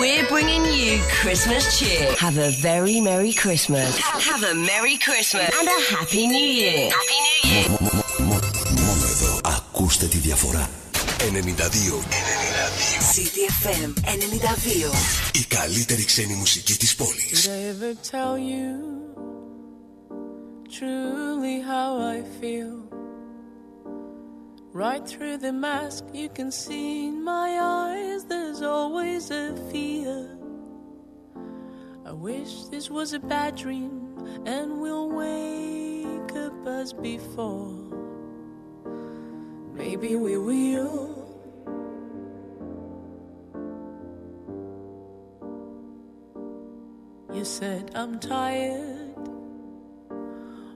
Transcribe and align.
We're 0.00 0.26
bringing 0.34 0.64
you 0.64 0.92
Christmas 1.20 1.62
cheer. 1.78 2.04
Have 2.26 2.38
a 2.48 2.50
very 2.68 3.00
Merry 3.00 3.32
Christmas. 3.32 3.90
Have 4.30 4.42
a 4.52 4.54
Merry 4.54 4.96
Christmas 5.06 5.50
and 5.58 5.68
a 5.76 5.78
Happy 5.94 6.26
New 6.26 6.48
Year. 6.62 6.90
Happy 6.98 7.18
New 7.26 7.38
Year. 7.50 7.68
Μόνο 8.18 9.04
εδώ. 9.12 9.40
Ακούστε 9.44 10.06
τη 10.06 10.18
διαφορά. 10.18 10.70
92. 11.18 11.32
92. 11.32 12.02
CDFM 13.12 13.92
92. 14.04 14.92
Η 15.32 15.44
καλύτερη 15.48 16.04
ξένη 16.04 16.34
μουσική 16.34 16.76
της 16.76 16.94
πόλης. 16.94 17.46
Did 17.46 17.50
I 17.50 17.62
ever 17.72 17.94
tell 18.12 18.38
you 18.38 18.64
truly 20.76 21.60
how 21.60 21.90
I 22.14 22.22
feel? 22.40 22.87
Right 24.79 25.05
through 25.05 25.39
the 25.39 25.51
mask, 25.51 26.05
you 26.13 26.29
can 26.29 26.53
see 26.53 27.07
in 27.07 27.21
my 27.21 27.59
eyes 27.59 28.23
there's 28.23 28.61
always 28.61 29.29
a 29.29 29.53
fear. 29.69 30.29
I 32.05 32.13
wish 32.13 32.63
this 32.67 32.89
was 32.89 33.11
a 33.11 33.19
bad 33.19 33.57
dream 33.57 34.15
and 34.45 34.79
we'll 34.79 35.09
wake 35.09 36.33
up 36.33 36.65
as 36.65 36.93
before. 36.93 37.75
Maybe 39.73 40.15
we 40.15 40.37
will. 40.37 41.27
You 47.33 47.43
said 47.43 47.91
I'm 47.95 48.17
tired, 48.17 49.13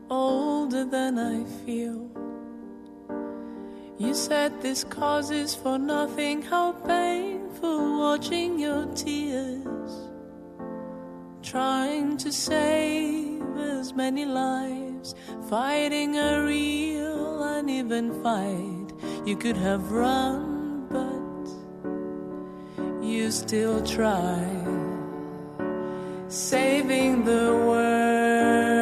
older 0.09 0.83
than 0.83 1.17
I 1.17 1.45
feel. 1.65 2.12
You 3.99 4.15
said 4.15 4.59
this 4.61 4.83
causes 4.83 5.53
for 5.53 5.77
nothing, 5.77 6.41
how 6.41 6.71
painful 6.71 7.99
watching 7.99 8.59
your 8.59 8.85
tears. 8.87 10.09
Trying 11.43 12.17
to 12.17 12.31
save 12.31 13.43
as 13.57 13.93
many 13.93 14.25
lives, 14.25 15.13
fighting 15.47 16.17
a 16.17 16.43
real 16.43 17.43
uneven 17.43 18.23
fight. 18.23 18.93
You 19.27 19.37
could 19.37 19.57
have 19.57 19.91
run, 19.91 20.87
but 20.89 21.47
you 23.05 23.29
still 23.29 23.83
try. 23.85 24.43
Saving 26.29 27.25
the 27.25 27.53
world. 27.67 28.72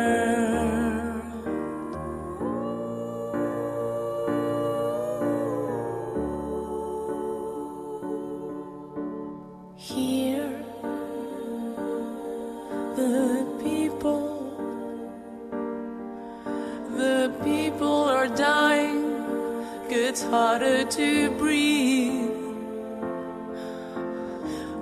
Harder 20.32 20.86
to 20.86 21.30
breathe. 21.32 22.32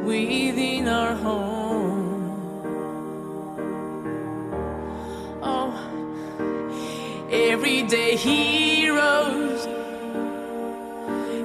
within 0.04 0.86
our 0.86 1.14
home. 1.14 2.28
Oh, 5.42 5.72
everyday 7.32 8.16
heroes 8.16 9.66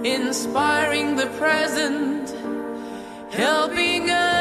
inspiring 0.06 1.16
the 1.16 1.28
present, 1.40 2.36
helping 3.32 4.10
us 4.10 4.33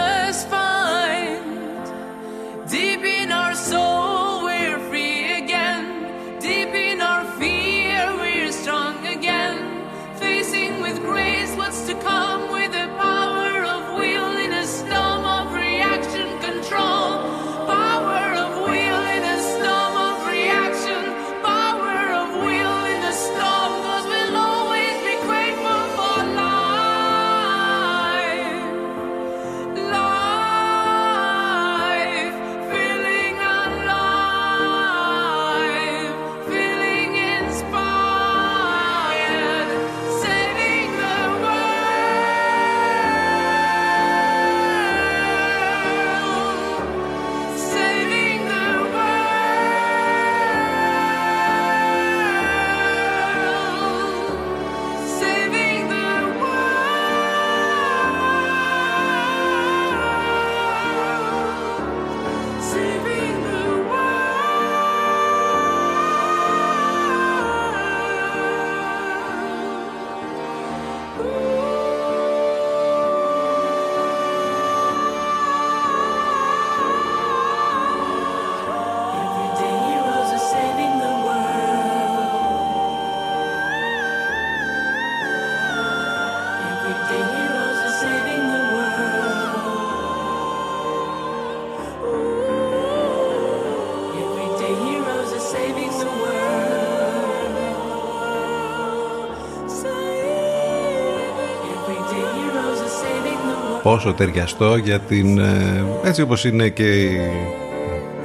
Πόσο 103.82 104.12
ταιριαστό 104.12 104.76
για 104.76 105.00
την 105.00 105.38
ε, 105.38 105.84
έτσι 106.04 106.22
όπως 106.22 106.44
είναι 106.44 106.68
και 106.68 107.04
η 107.04 107.20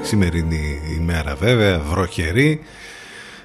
σημερινή 0.01 0.79
ημέρα 0.99 1.35
βέβαια 1.35 1.79
βροχερή. 1.79 2.61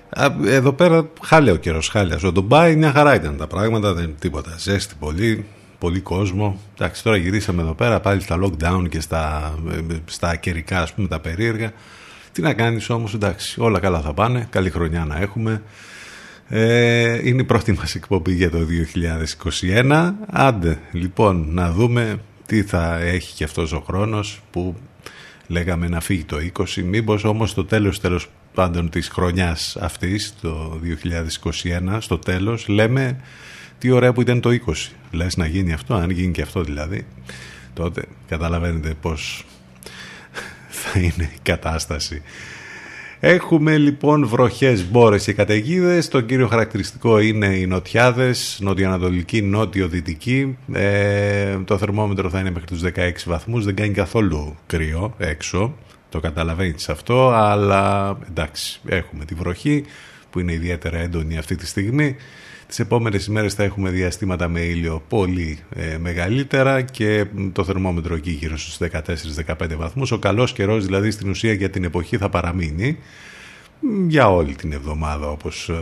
Α, 0.09 0.27
εδώ 0.45 0.73
πέρα 0.73 1.09
χάλια 1.23 1.53
ο 1.53 1.57
καιρός 1.57 1.89
χάλια. 1.89 2.19
Στο 2.19 2.33
Ντουμπάι 2.33 2.77
μια 2.77 2.93
χαρά 2.93 3.15
ήταν 3.15 3.37
τα 3.37 3.47
πράγματα 3.47 3.93
δεν 3.93 4.15
τίποτα 4.19 4.55
ζέστη 4.59 4.95
πολύ 4.99 5.45
πολύ 5.79 6.01
κόσμο. 6.01 6.61
Εντάξει 6.75 7.03
τώρα 7.03 7.17
γυρίσαμε 7.17 7.63
εδώ 7.63 7.75
πέρα 7.75 8.01
πάλι 8.01 8.21
στα 8.21 8.39
lockdown 8.43 8.89
και 8.89 9.01
στα, 9.01 9.55
ε, 9.71 9.95
στα 10.05 10.37
καιρικά 10.37 10.81
ας 10.81 10.93
πούμε 10.93 11.09
τα 11.09 11.21
περίεργα. 11.21 11.73
Τι 12.33 12.43
να 12.43 12.53
κάνεις 12.53 12.91
όμως 12.91 13.15
εντάξει 13.15 13.61
όλα 13.61 13.79
καλά 13.79 14.01
θα 14.01 14.13
πάνε 14.15 14.47
καλή 14.51 14.71
χρονιά 14.71 15.05
να 15.05 15.19
έχουμε 15.19 15.63
ε, 16.55 17.29
είναι 17.29 17.41
η 17.41 17.45
πρώτη 17.45 17.73
μας 17.73 17.95
εκπομπή 17.95 18.35
για 18.35 18.51
το 18.51 18.59
2021 19.61 20.13
άντε 20.27 20.79
λοιπόν 20.93 21.47
να 21.51 21.73
δούμε 21.73 22.21
τι 22.47 22.63
θα 22.63 22.99
έχει 22.99 23.35
και 23.35 23.45
αυτός 23.45 23.73
ο 23.73 23.81
χρόνος 23.81 24.43
που 24.51 24.77
λέγαμε 25.47 25.89
να 25.89 26.01
φύγει 26.01 26.25
το 26.25 26.37
20 26.59 26.83
μήπως 26.85 27.25
όμως 27.25 27.51
στο 27.51 27.65
τέλος 27.65 28.01
τέλος 28.01 28.29
πάντων 28.55 28.91
της 28.91 29.09
χρονιάς 29.09 29.77
αυτής 29.81 30.35
το 30.41 30.81
2021 31.93 31.97
στο 31.99 32.19
τέλος 32.19 32.69
λέμε 32.69 33.21
τι 33.79 33.91
ωραία 33.91 34.13
που 34.13 34.21
ήταν 34.21 34.41
το 34.41 34.51
20 34.51 34.73
λες 35.11 35.37
να 35.37 35.47
γίνει 35.47 35.73
αυτό 35.73 35.95
αν 35.95 36.11
γίνει 36.11 36.33
και 36.33 36.43
αυτό 36.43 36.63
δηλαδή 36.63 37.07
τότε 37.75 38.05
καταλαβαίνετε 38.29 38.95
πως 39.01 39.45
θα 40.69 40.99
είναι 40.99 41.31
η 41.35 41.39
κατάσταση 41.43 42.23
Έχουμε 43.25 43.79
λοιπόν 43.79 44.27
βροχές, 44.27 44.91
μπόρες 44.91 45.25
και 45.25 45.33
καταιγίδες. 45.33 46.09
Το 46.09 46.21
κύριο 46.21 46.47
χαρακτηριστικό 46.47 47.19
είναι 47.19 47.47
οι 47.47 47.67
νοτιάδες, 47.67 48.59
νοτιοανατολική, 48.61 49.43
νότιο-δυτική. 49.43 50.57
Ε, 50.73 51.59
το 51.65 51.79
θερμόμετρο 51.79 52.31
θα 52.31 52.41
είναι 52.41 52.51
μέχρι 52.51 52.67
τους 52.67 52.81
16 52.83 53.13
βαθμούς, 53.27 53.65
δεν 53.65 53.75
κάνει 53.75 53.93
καθόλου 53.93 54.57
κρύο 54.67 55.15
έξω. 55.19 55.75
Το 56.09 56.21
καταλαβαίνεις 56.21 56.89
αυτό, 56.89 57.31
αλλά 57.31 58.17
εντάξει, 58.29 58.81
έχουμε 58.87 59.25
τη 59.25 59.35
βροχή 59.35 59.85
που 60.31 60.41
είναι 60.41 60.53
ιδιαίτερα 60.53 60.99
έντονη 60.99 61.39
αυτή 61.39 61.57
τη 61.57 61.67
στιγμή. 61.67 62.17
Τις 62.73 62.81
επόμενες 62.81 63.27
ημέρες 63.27 63.55
θα 63.55 63.63
έχουμε 63.63 63.91
διαστήματα 63.91 64.49
με 64.49 64.61
ήλιο 64.61 65.03
πολύ 65.09 65.59
ε, 65.75 65.99
μεγαλύτερα 65.99 66.83
και 66.83 67.27
το 67.53 67.65
θερμόμετρο 67.65 68.15
εκεί 68.15 68.31
γύρω 68.31 68.59
στους 68.59 68.89
14-15 69.47 69.77
βαθμούς. 69.77 70.13
Ο 70.13 70.19
καλός 70.19 70.53
καιρός 70.53 70.85
δηλαδή 70.85 71.11
στην 71.11 71.31
ουσία 71.31 71.53
για 71.53 71.71
την 71.71 71.85
εποχή 71.85 72.17
θα 72.17 72.29
παραμείνει 72.29 72.99
για 74.09 74.31
όλη 74.31 74.55
την 74.55 74.73
εβδομάδα 74.73 75.29
όπως 75.29 75.69
ε, 75.69 75.75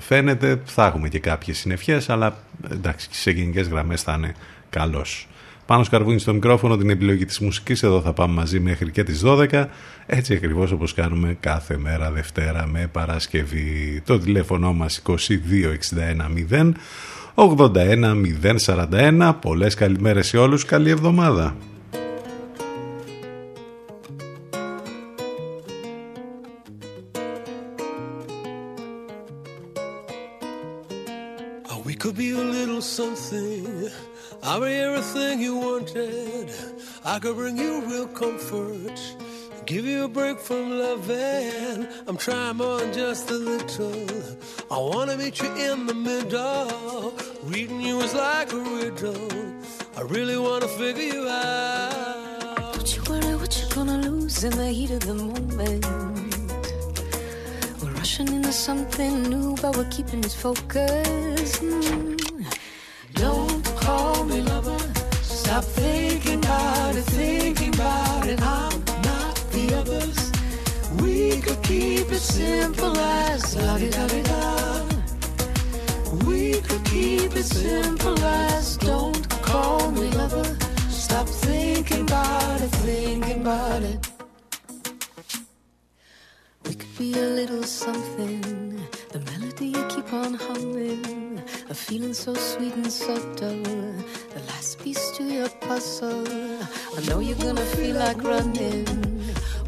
φαίνεται. 0.00 0.60
Θα 0.64 0.86
έχουμε 0.86 1.08
και 1.08 1.18
κάποιες 1.18 1.58
συννεφιές 1.58 2.08
αλλά 2.08 2.38
εντάξει 2.70 3.08
σε 3.10 3.30
γενικές 3.30 3.68
γραμμές 3.68 4.02
θα 4.02 4.14
είναι 4.16 4.34
καλός. 4.70 5.28
Πάνω 5.66 5.84
σκαρβούνι 5.84 6.18
στο 6.18 6.32
μικρόφωνο 6.32 6.76
την 6.76 6.90
επιλογή 6.90 7.24
της 7.24 7.38
μουσικής. 7.38 7.82
Εδώ 7.82 8.00
θα 8.00 8.12
πάμε 8.12 8.34
μαζί 8.34 8.60
μέχρι 8.60 8.90
και 8.90 9.02
τις 9.02 9.22
12 9.24 9.66
έτσι 10.06 10.34
ακριβώς 10.34 10.70
όπως 10.72 10.94
κάνουμε 10.94 11.36
κάθε 11.40 11.78
μέρα 11.78 12.10
Δευτέρα 12.10 12.66
με 12.66 12.88
Παρασκευή. 12.92 14.02
Το 14.06 14.18
τηλέφωνο 14.18 14.72
μας 14.72 15.02
2261 15.06 15.14
0 16.50 16.72
81 17.34 18.14
041 18.66 19.32
πολλές 19.40 19.74
καλημέρες 19.74 20.26
σε 20.26 20.38
όλους. 20.38 20.64
Καλή 20.64 20.90
εβδομάδα. 20.90 21.56
We 31.90 31.94
could 31.94 32.16
be 32.16 32.30
a 32.32 32.46
little 32.56 32.82
something. 32.98 33.62
I'll 34.48 34.60
be 34.60 34.74
everything 34.74 35.40
you 35.40 35.56
wanted. 35.56 36.52
I 37.04 37.18
could 37.18 37.34
bring 37.34 37.56
you 37.56 37.80
real 37.80 38.06
comfort. 38.06 38.96
Give 39.66 39.84
you 39.84 40.04
a 40.04 40.08
break 40.08 40.38
from 40.38 40.78
loving. 40.78 41.88
I'm 42.06 42.16
trying 42.16 42.58
more 42.58 42.78
than 42.78 42.92
just 42.92 43.28
a 43.28 43.34
little. 43.34 44.06
I 44.70 44.78
wanna 44.78 45.16
meet 45.16 45.40
you 45.42 45.52
in 45.56 45.86
the 45.86 45.94
middle. 45.94 47.12
Reading 47.42 47.80
you 47.80 47.98
is 48.02 48.14
like 48.14 48.52
a 48.52 48.58
riddle. 48.58 49.28
I 49.96 50.02
really 50.02 50.38
wanna 50.38 50.68
figure 50.68 51.02
you 51.02 51.28
out. 51.28 52.74
Don't 52.74 52.96
you 52.96 53.02
worry 53.10 53.34
what 53.34 53.52
you're 53.58 53.74
gonna 53.74 54.08
lose 54.08 54.44
in 54.44 54.56
the 54.56 54.68
heat 54.68 54.92
of 54.92 55.00
the 55.00 55.14
moment. 55.14 55.84
We're 57.82 57.94
rushing 57.94 58.28
into 58.28 58.52
something 58.52 59.24
new, 59.24 59.56
but 59.56 59.76
we're 59.76 59.90
keeping 59.90 60.20
it 60.20 60.30
focused. 60.30 61.62
Mm. 61.62 62.56
Don't 63.14 63.65
call 63.86 64.24
me 64.24 64.40
lover. 64.42 64.78
Stop 65.22 65.64
thinking 65.64 66.38
about 66.44 66.94
it, 66.96 67.06
thinking 67.20 67.72
about 67.74 68.26
it. 68.26 68.40
I'm 68.42 68.78
not 69.10 69.34
the 69.54 69.64
others. 69.80 70.18
We 71.02 71.40
could 71.40 71.62
keep 71.62 72.06
it 72.16 72.24
simple 72.40 72.96
as 72.98 73.56
la 73.56 73.78
di 73.78 73.88
da 73.96 74.06
di 74.12 74.22
da. 74.30 74.44
We 76.28 76.60
could 76.66 76.84
keep 76.84 77.32
it 77.40 77.48
simple 77.62 78.18
as 78.18 78.76
don't 78.76 79.24
call 79.50 79.92
me 79.92 80.08
lover. 80.20 80.46
Stop 80.90 81.28
thinking 81.28 82.02
about 82.10 82.60
it, 82.66 82.72
thinking 82.88 83.40
about 83.42 83.82
it. 83.82 83.98
We 86.64 86.74
could 86.74 86.94
be 86.98 87.08
a 87.24 87.28
little 87.38 87.62
something. 87.62 88.40
The 89.12 89.20
melody 89.30 89.66
you 89.76 89.84
keep 89.94 90.12
on 90.12 90.34
humming. 90.34 91.35
A 91.70 91.74
feeling 91.74 92.14
so 92.14 92.34
sweet 92.34 92.74
and 92.74 92.92
subtle. 92.92 93.62
The 94.34 94.40
last 94.48 94.82
piece 94.82 95.10
to 95.16 95.24
your 95.24 95.48
puzzle. 95.48 96.26
I 96.96 97.00
know 97.08 97.20
you're 97.20 97.38
gonna 97.38 97.64
feel 97.76 97.96
like 97.96 98.22
running. 98.22 98.86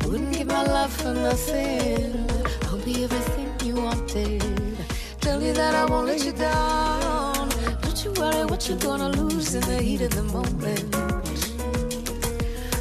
Wouldn't 0.05 0.33
give 0.33 0.47
my 0.49 0.65
love 0.65 0.93
for 0.93 1.15
nothing. 1.15 2.27
I'll 2.65 2.79
be 2.79 3.05
everything 3.05 3.49
you 3.65 3.75
wanted. 3.77 4.43
Tell 5.21 5.43
you 5.43 5.53
that 5.53 5.75
I 5.75 5.85
won't 5.85 6.07
let 6.07 6.25
you 6.25 6.33
down. 6.33 7.49
Don't 7.83 8.05
you 8.05 8.13
worry 8.13 8.45
what 8.47 8.69
you're 8.69 8.79
gonna 8.79 9.11
lose 9.11 9.55
in 9.55 9.63
the 9.63 9.81
heat 9.81 10.01
of 10.01 10.11
the 10.11 10.23
moment. 10.23 10.97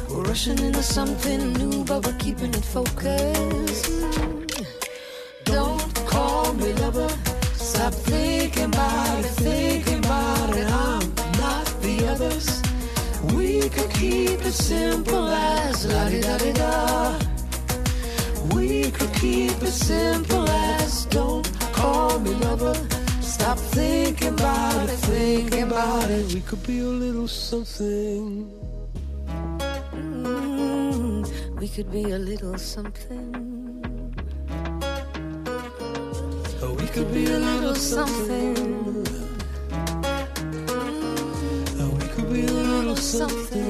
We're 0.08 0.22
rushing 0.22 0.58
into 0.58 0.82
something 0.82 1.52
new, 1.52 1.84
but 1.84 2.04
we're 2.04 2.18
keeping 2.18 2.50
it 2.54 2.64
focused. 2.64 3.92
Don't 5.44 5.94
call 6.06 6.52
me 6.54 6.72
lover. 6.74 7.27
Stop 7.88 8.02
thinking 8.02 8.64
about 8.64 9.18
it, 9.20 9.28
thinking 9.28 9.98
about 10.00 10.54
it. 10.54 10.70
I'm 10.70 11.14
not 11.40 11.64
the 11.80 12.06
others. 12.06 12.60
We 13.32 13.70
could 13.70 13.88
keep 13.94 14.44
it 14.44 14.52
simple 14.52 15.28
as 15.28 15.86
la 15.86 16.10
di 16.10 16.20
da 16.20 16.36
di 16.36 16.52
da. 16.52 17.18
We 18.54 18.90
could 18.90 19.10
keep 19.14 19.62
it 19.62 19.72
simple 19.72 20.46
as 20.50 21.06
don't 21.06 21.48
call 21.72 22.20
me 22.20 22.32
lover. 22.44 22.74
Stop 23.22 23.56
thinking 23.56 24.34
about 24.34 24.90
it, 24.90 24.98
thinking 25.08 25.62
about 25.62 26.10
it. 26.10 26.34
We 26.34 26.42
could 26.42 26.62
be 26.66 26.80
a 26.80 26.92
little 27.04 27.26
something. 27.26 28.52
Mm, 29.94 31.58
we 31.58 31.68
could 31.68 31.90
be 31.90 32.10
a 32.10 32.18
little 32.18 32.58
something. 32.58 33.37
Could 36.98 37.14
be 37.14 37.26
a 37.26 37.38
little 37.38 37.76
something. 37.76 38.56
Oh, 41.78 41.90
we 41.94 42.08
could 42.08 42.32
be 42.32 42.40
a 42.44 42.50
little 42.50 42.96
something. 42.96 43.67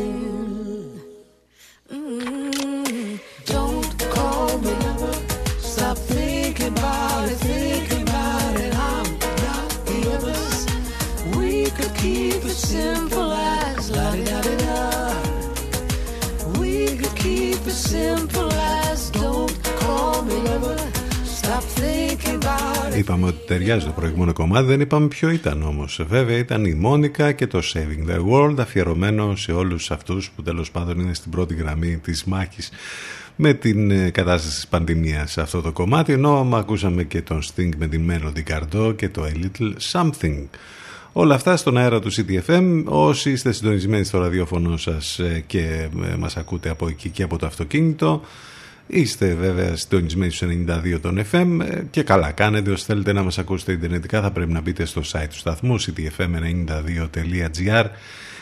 Ταιριάζει 23.48 23.86
το 23.86 23.92
προηγούμενο 23.92 24.32
κομμάτι, 24.32 24.66
δεν 24.66 24.80
είπαμε 24.80 25.08
ποιο 25.08 25.30
ήταν 25.30 25.62
όμως. 25.62 26.00
Βέβαια 26.08 26.38
ήταν 26.38 26.64
η 26.64 26.74
Μόνικα 26.74 27.32
και 27.32 27.46
το 27.46 27.60
Saving 27.72 28.10
the 28.10 28.18
World 28.30 28.54
αφιερωμένο 28.58 29.36
σε 29.36 29.52
όλους 29.52 29.90
αυτούς 29.90 30.30
που 30.30 30.42
τέλος 30.42 30.70
πάντων 30.70 31.00
είναι 31.00 31.14
στην 31.14 31.30
πρώτη 31.30 31.54
γραμμή 31.54 31.96
της 31.96 32.24
μάχης 32.24 32.70
με 33.36 33.52
την 33.52 33.90
ε, 33.90 34.10
κατάσταση 34.10 34.54
της 34.54 34.66
πανδημίας 34.66 35.32
σε 35.32 35.40
αυτό 35.40 35.60
το 35.60 35.72
κομμάτι 35.72 36.12
ενώ 36.12 36.48
ακούσαμε 36.54 37.04
και 37.04 37.22
τον 37.22 37.42
Sting 37.42 37.70
με 37.78 37.86
τη 37.86 38.00
Melody 38.08 38.52
Gardot 38.52 38.96
και 38.96 39.08
το 39.08 39.24
A 39.24 39.44
Little 39.44 39.72
Something. 39.92 40.44
Όλα 41.12 41.34
αυτά 41.34 41.56
στον 41.56 41.76
αέρα 41.76 42.00
του 42.00 42.12
CTFM. 42.12 42.82
Όσοι 42.84 43.30
είστε 43.30 43.52
συντονισμένοι 43.52 44.04
στο 44.04 44.18
ραδιόφωνο 44.18 44.76
σας 44.76 45.18
ε, 45.18 45.44
και 45.46 45.88
ε, 46.12 46.16
μας 46.16 46.36
ακούτε 46.36 46.68
από 46.68 46.88
εκεί 46.88 47.08
και 47.08 47.22
από 47.22 47.38
το 47.38 47.46
αυτοκίνητο 47.46 48.22
Είστε 48.90 49.34
βέβαια 49.34 49.76
συντονισμένοι 49.76 50.32
στους 50.32 50.48
92 50.94 50.98
των 51.00 51.20
FM 51.32 51.58
ε, 51.60 51.82
και 51.90 52.02
καλά 52.02 52.30
κάνετε. 52.30 52.70
Όσοι 52.70 52.84
θέλετε 52.84 53.12
να 53.12 53.22
μας 53.22 53.38
ακούσετε 53.38 53.72
ιντερνετικά 53.72 54.22
θα 54.22 54.30
πρέπει 54.30 54.52
να 54.52 54.60
μπείτε 54.60 54.84
στο 54.84 55.02
site 55.12 55.26
του 55.30 55.38
σταθμού 55.38 55.80
ctfm92.gr 55.80 57.84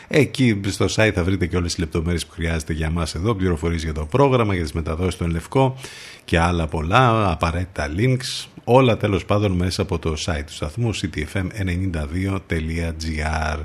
Εκεί 0.07 0.61
στο 0.67 0.85
site 0.89 1.11
θα 1.13 1.23
βρείτε 1.23 1.45
και 1.45 1.57
όλες 1.57 1.73
τις 1.73 1.79
λεπτομέρειες 1.79 2.25
που 2.25 2.33
χρειάζεται 2.33 2.73
για 2.73 2.89
μας 2.89 3.15
εδώ, 3.15 3.35
πληροφορίες 3.35 3.83
για 3.83 3.93
το 3.93 4.05
πρόγραμμα, 4.05 4.53
για 4.53 4.63
τις 4.63 4.73
μεταδόσεις 4.73 5.13
στον 5.13 5.29
Λευκό 5.29 5.77
και 6.25 6.39
άλλα 6.39 6.67
πολλά, 6.67 7.31
απαραίτητα 7.31 7.91
links, 7.97 8.45
όλα 8.63 8.97
τέλος 8.97 9.25
πάντων 9.25 9.51
μέσα 9.51 9.81
από 9.81 9.99
το 9.99 10.15
site 10.25 10.43
του 10.45 10.53
σταθμού 10.53 10.95
ctfm92.gr 10.95 13.59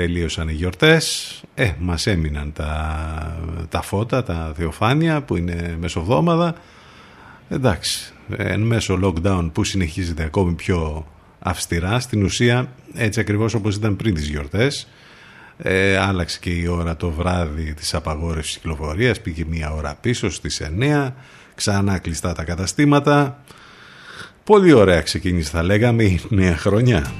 Τελείωσαν 0.00 0.48
οι 0.48 0.52
γιορτές, 0.52 1.34
ε, 1.54 1.72
μας 1.78 2.06
έμειναν 2.06 2.52
τα, 2.52 3.40
τα 3.68 3.82
φώτα, 3.82 4.22
τα 4.22 4.52
θεοφάνεια 4.56 5.22
που 5.22 5.36
είναι 5.36 5.76
μεσοβδόμαδα. 5.80 6.54
Εντάξει, 7.48 8.12
εν 8.36 8.60
μέσω 8.60 8.98
lockdown 9.02 9.50
που 9.52 9.64
συνεχίζεται 9.64 10.22
ακόμη 10.22 10.52
πιο 10.52 11.06
αυστηρά, 11.38 12.00
στην 12.00 12.24
ουσία 12.24 12.72
έτσι 12.94 13.20
ακριβώς 13.20 13.54
όπως 13.54 13.76
ήταν 13.76 13.96
πριν 13.96 14.14
τις 14.14 14.28
γιορτές, 14.28 14.88
ε, 15.58 15.96
άλλαξε 15.96 16.38
και 16.40 16.50
η 16.50 16.66
ώρα 16.66 16.96
το 16.96 17.10
βράδυ 17.10 17.74
της 17.74 17.94
απαγόρευσης 17.94 18.56
κυκλοφορίας, 18.56 19.20
πήγε 19.20 19.44
μία 19.48 19.72
ώρα 19.72 19.98
πίσω 20.00 20.30
στις 20.30 20.60
9, 20.60 21.14
ξανά 21.54 21.98
κλειστά 21.98 22.32
τα 22.32 22.44
καταστήματα. 22.44 23.42
Πολύ 24.44 24.72
ωραία 24.72 25.00
ξεκίνησε 25.00 25.50
θα 25.50 25.62
λέγαμε 25.62 26.04
η 26.04 26.20
νέα 26.28 26.56
χρονιά. 26.56 27.12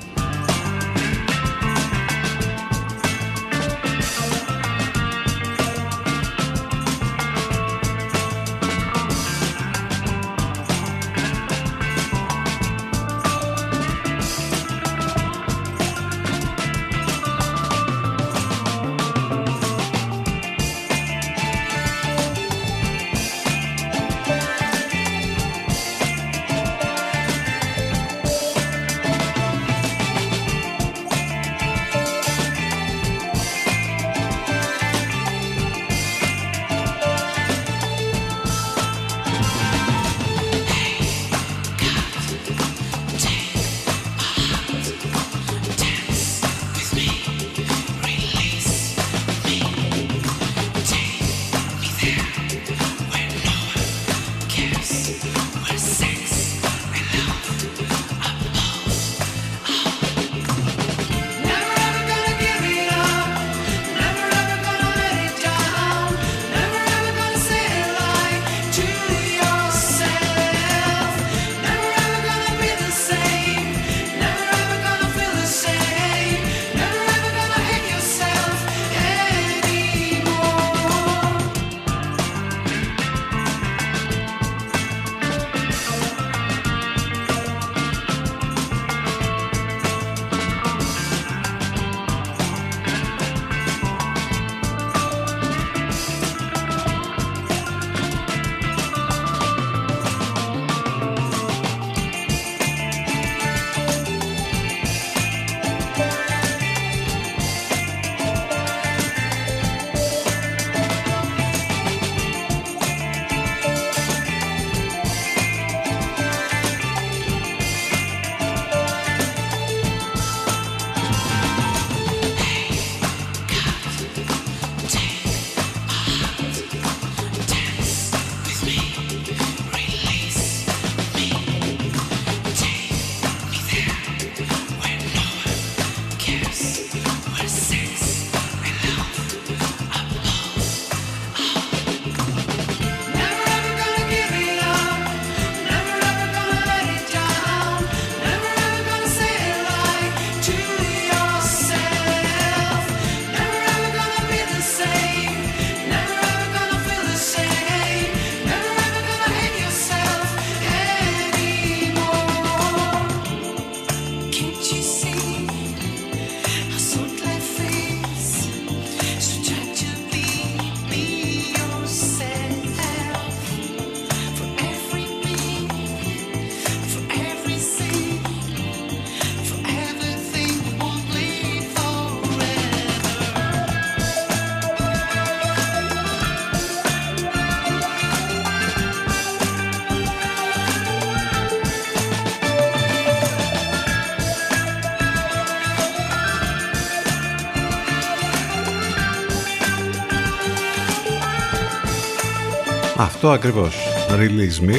Αυτό 203.23 203.33
ακριβώς. 203.33 203.77
Release 204.11 204.69
me. 204.69 204.77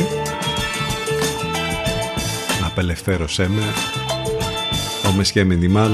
Απελευθέρωσέ 2.66 3.50
με. 3.50 3.62
Ο 5.10 5.12
Μεσχέ 5.16 5.44
Μινιμάλ. 5.44 5.92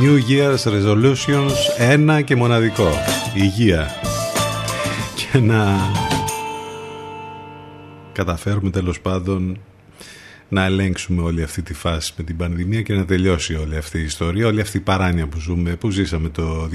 New 0.00 0.18
Year's 0.30 0.72
Resolutions 0.72 1.52
ένα 1.78 2.20
και 2.20 2.36
μοναδικό. 2.36 2.88
Υγεία. 3.34 3.90
Και 5.14 5.38
να 5.38 5.76
καταφέρουμε 8.12 8.70
τέλος 8.70 9.00
πάντων 9.00 9.58
να 10.48 10.64
ελέγξουμε 10.64 11.22
όλη 11.22 11.42
αυτή 11.42 11.62
τη 11.62 11.74
φάση 11.74 12.12
με 12.16 12.24
την 12.24 12.36
πανδημία 12.36 12.82
και 12.82 12.94
να 12.94 13.04
τελειώσει 13.04 13.54
όλη 13.54 13.76
αυτή 13.76 13.98
η 13.98 14.02
ιστορία, 14.02 14.46
όλη 14.46 14.60
αυτή 14.60 14.76
η 14.76 14.80
παράνοια 14.80 15.26
που 15.26 15.38
ζούμε, 15.38 15.76
που 15.76 15.90
ζήσαμε 15.90 16.28
το 16.28 16.68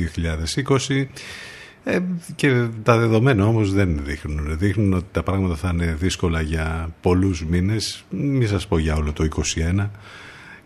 2020 0.87 1.05
ε, 1.83 1.99
και 2.35 2.67
τα 2.83 2.97
δεδομένα 2.97 3.45
όμως 3.45 3.73
δεν 3.73 3.99
δείχνουν. 4.03 4.57
Δείχνουν 4.57 4.93
ότι 4.93 5.05
τα 5.11 5.23
πράγματα 5.23 5.55
θα 5.55 5.69
είναι 5.73 5.95
δύσκολα 5.99 6.41
για 6.41 6.95
πολλούς 7.01 7.45
μήνες, 7.45 8.03
μη 8.09 8.45
σας 8.45 8.67
πω 8.67 8.77
για 8.77 8.95
όλο 8.95 9.13
το 9.13 9.27
2021 9.77 9.89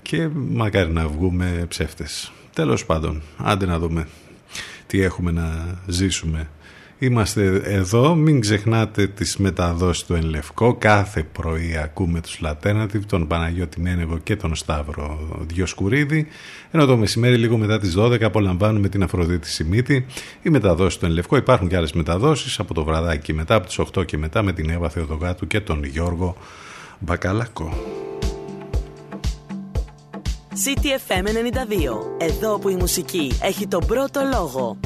και 0.01 0.29
μακάρι 0.33 0.91
να 0.91 1.07
βγούμε 1.07 1.65
ψεύτες. 1.67 2.31
Τέλος 2.53 2.85
πάντων, 2.85 3.21
άντε 3.38 3.65
να 3.65 3.79
δούμε 3.79 4.07
τι 4.88 5.01
έχουμε 5.01 5.31
να 5.31 5.77
ζήσουμε 5.88 6.50
Είμαστε 7.00 7.62
εδώ, 7.64 8.16
μην 8.16 8.40
ξεχνάτε 8.40 9.08
τις 9.08 9.38
μεταδόσεις 9.38 10.04
του 10.04 10.14
Ενλευκό. 10.14 10.75
Κάθε 10.75 11.24
πρωί 11.24 11.78
ακούμε 11.78 12.22
τους 12.22 12.40
Λατένατιβ, 12.40 13.06
τον 13.06 13.28
Παναγιώτη 13.28 13.82
Μένεβο 13.82 14.18
και 14.18 14.36
τον 14.36 14.56
Σταύρο 14.56 15.20
Διοσκουρίδη. 15.40 16.28
Ενώ 16.72 16.86
το 16.86 16.98
μεσημέρι 16.98 17.38
λίγο 17.38 17.58
μετά 17.58 17.80
τις 17.80 17.96
12 17.98 18.22
απολαμβάνουμε 18.24 18.90
την 18.90 19.04
Αφροδίτη 19.04 19.50
Σιμίτη. 19.50 20.06
Οι 20.42 20.50
μεταδόσεις 20.50 21.00
του 21.00 21.06
Ενλευκό 21.06 21.36
υπάρχουν 21.36 21.68
και 21.68 21.75
άλλες 21.75 21.94
μεταδόσεις 21.94 22.60
από 22.60 22.74
το 22.74 22.84
βραδάκι 22.84 23.34
μετά, 23.34 23.56
από 23.56 23.68
τις 23.68 23.80
8 23.80 24.06
και 24.06 24.18
μετά 24.18 24.42
με 24.42 24.54
την 24.54 24.70
Εύα 24.70 24.90
Θεοδογάτου 24.90 25.48
και 25.48 25.60
τον 25.60 25.84
Γιώργο 25.84 26.36
Μπακαλακό. 27.00 27.74
CTFM 30.66 31.28
92. 31.28 32.25
Εδώ 32.25 32.60
που 32.60 32.70
η 32.70 32.75
μουσική 32.75 33.32
έχει 33.42 33.68
τον 33.68 33.86
πρώτο 33.86 34.22
λόγο. 34.34 34.78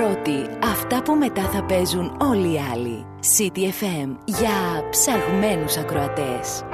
Ακούστε 0.00 0.20
πρώτοι 0.22 0.48
αυτά 0.62 1.02
που 1.02 1.14
μετά 1.14 1.42
θα 1.42 1.64
παίζουν 1.64 2.16
όλοι 2.20 2.52
οι 2.52 2.60
άλλοι. 2.72 3.06
CTFM 3.20 4.16
για 4.24 4.88
ψαγμένους 4.90 5.76
ακροατές. 5.76 6.64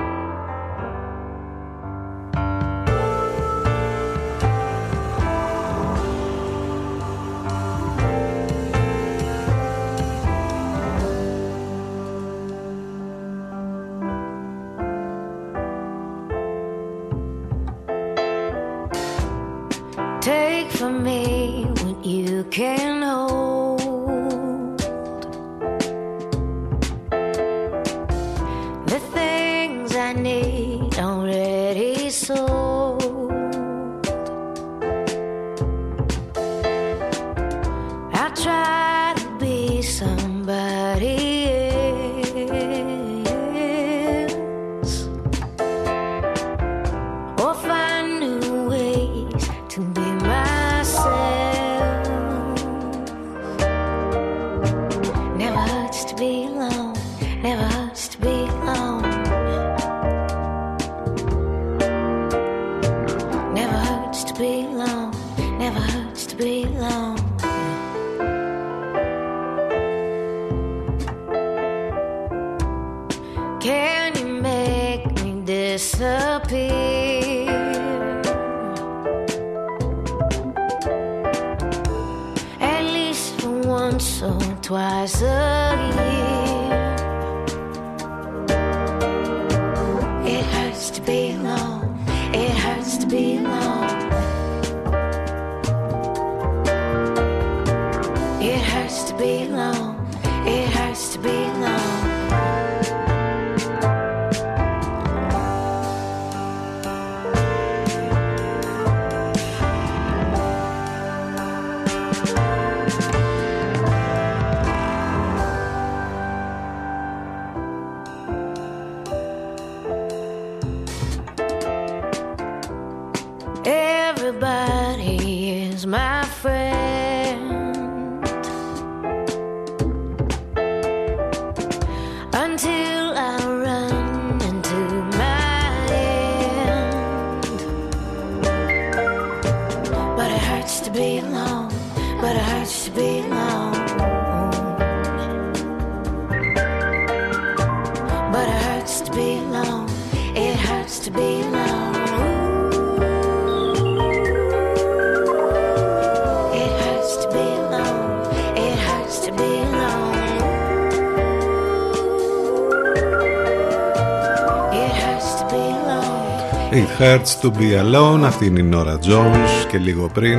Hurts 166.98 167.40
to 167.42 167.50
be 167.50 167.74
alone. 167.74 168.24
Αυτή 168.24 168.46
είναι 168.46 168.60
η 168.60 168.68
Nora 168.72 168.94
Jones 168.94 169.66
και 169.70 169.78
λίγο 169.78 170.08
πριν 170.08 170.38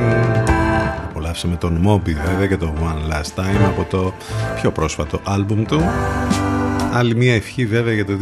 απολαύσαμε 1.04 1.56
τον 1.56 1.86
Moby 1.86 2.12
βέβαια 2.26 2.46
και 2.46 2.56
το 2.56 2.74
One 2.80 3.12
Last 3.12 3.42
Time 3.42 3.64
από 3.66 3.86
το 3.90 4.12
πιο 4.60 4.70
πρόσφατο 4.70 5.20
άλμπουμ 5.24 5.64
του. 5.64 5.80
Άλλη 6.92 7.14
μια 7.14 7.34
ευχή 7.34 7.66
βέβαια 7.66 7.94
για 7.94 8.04
το 8.04 8.12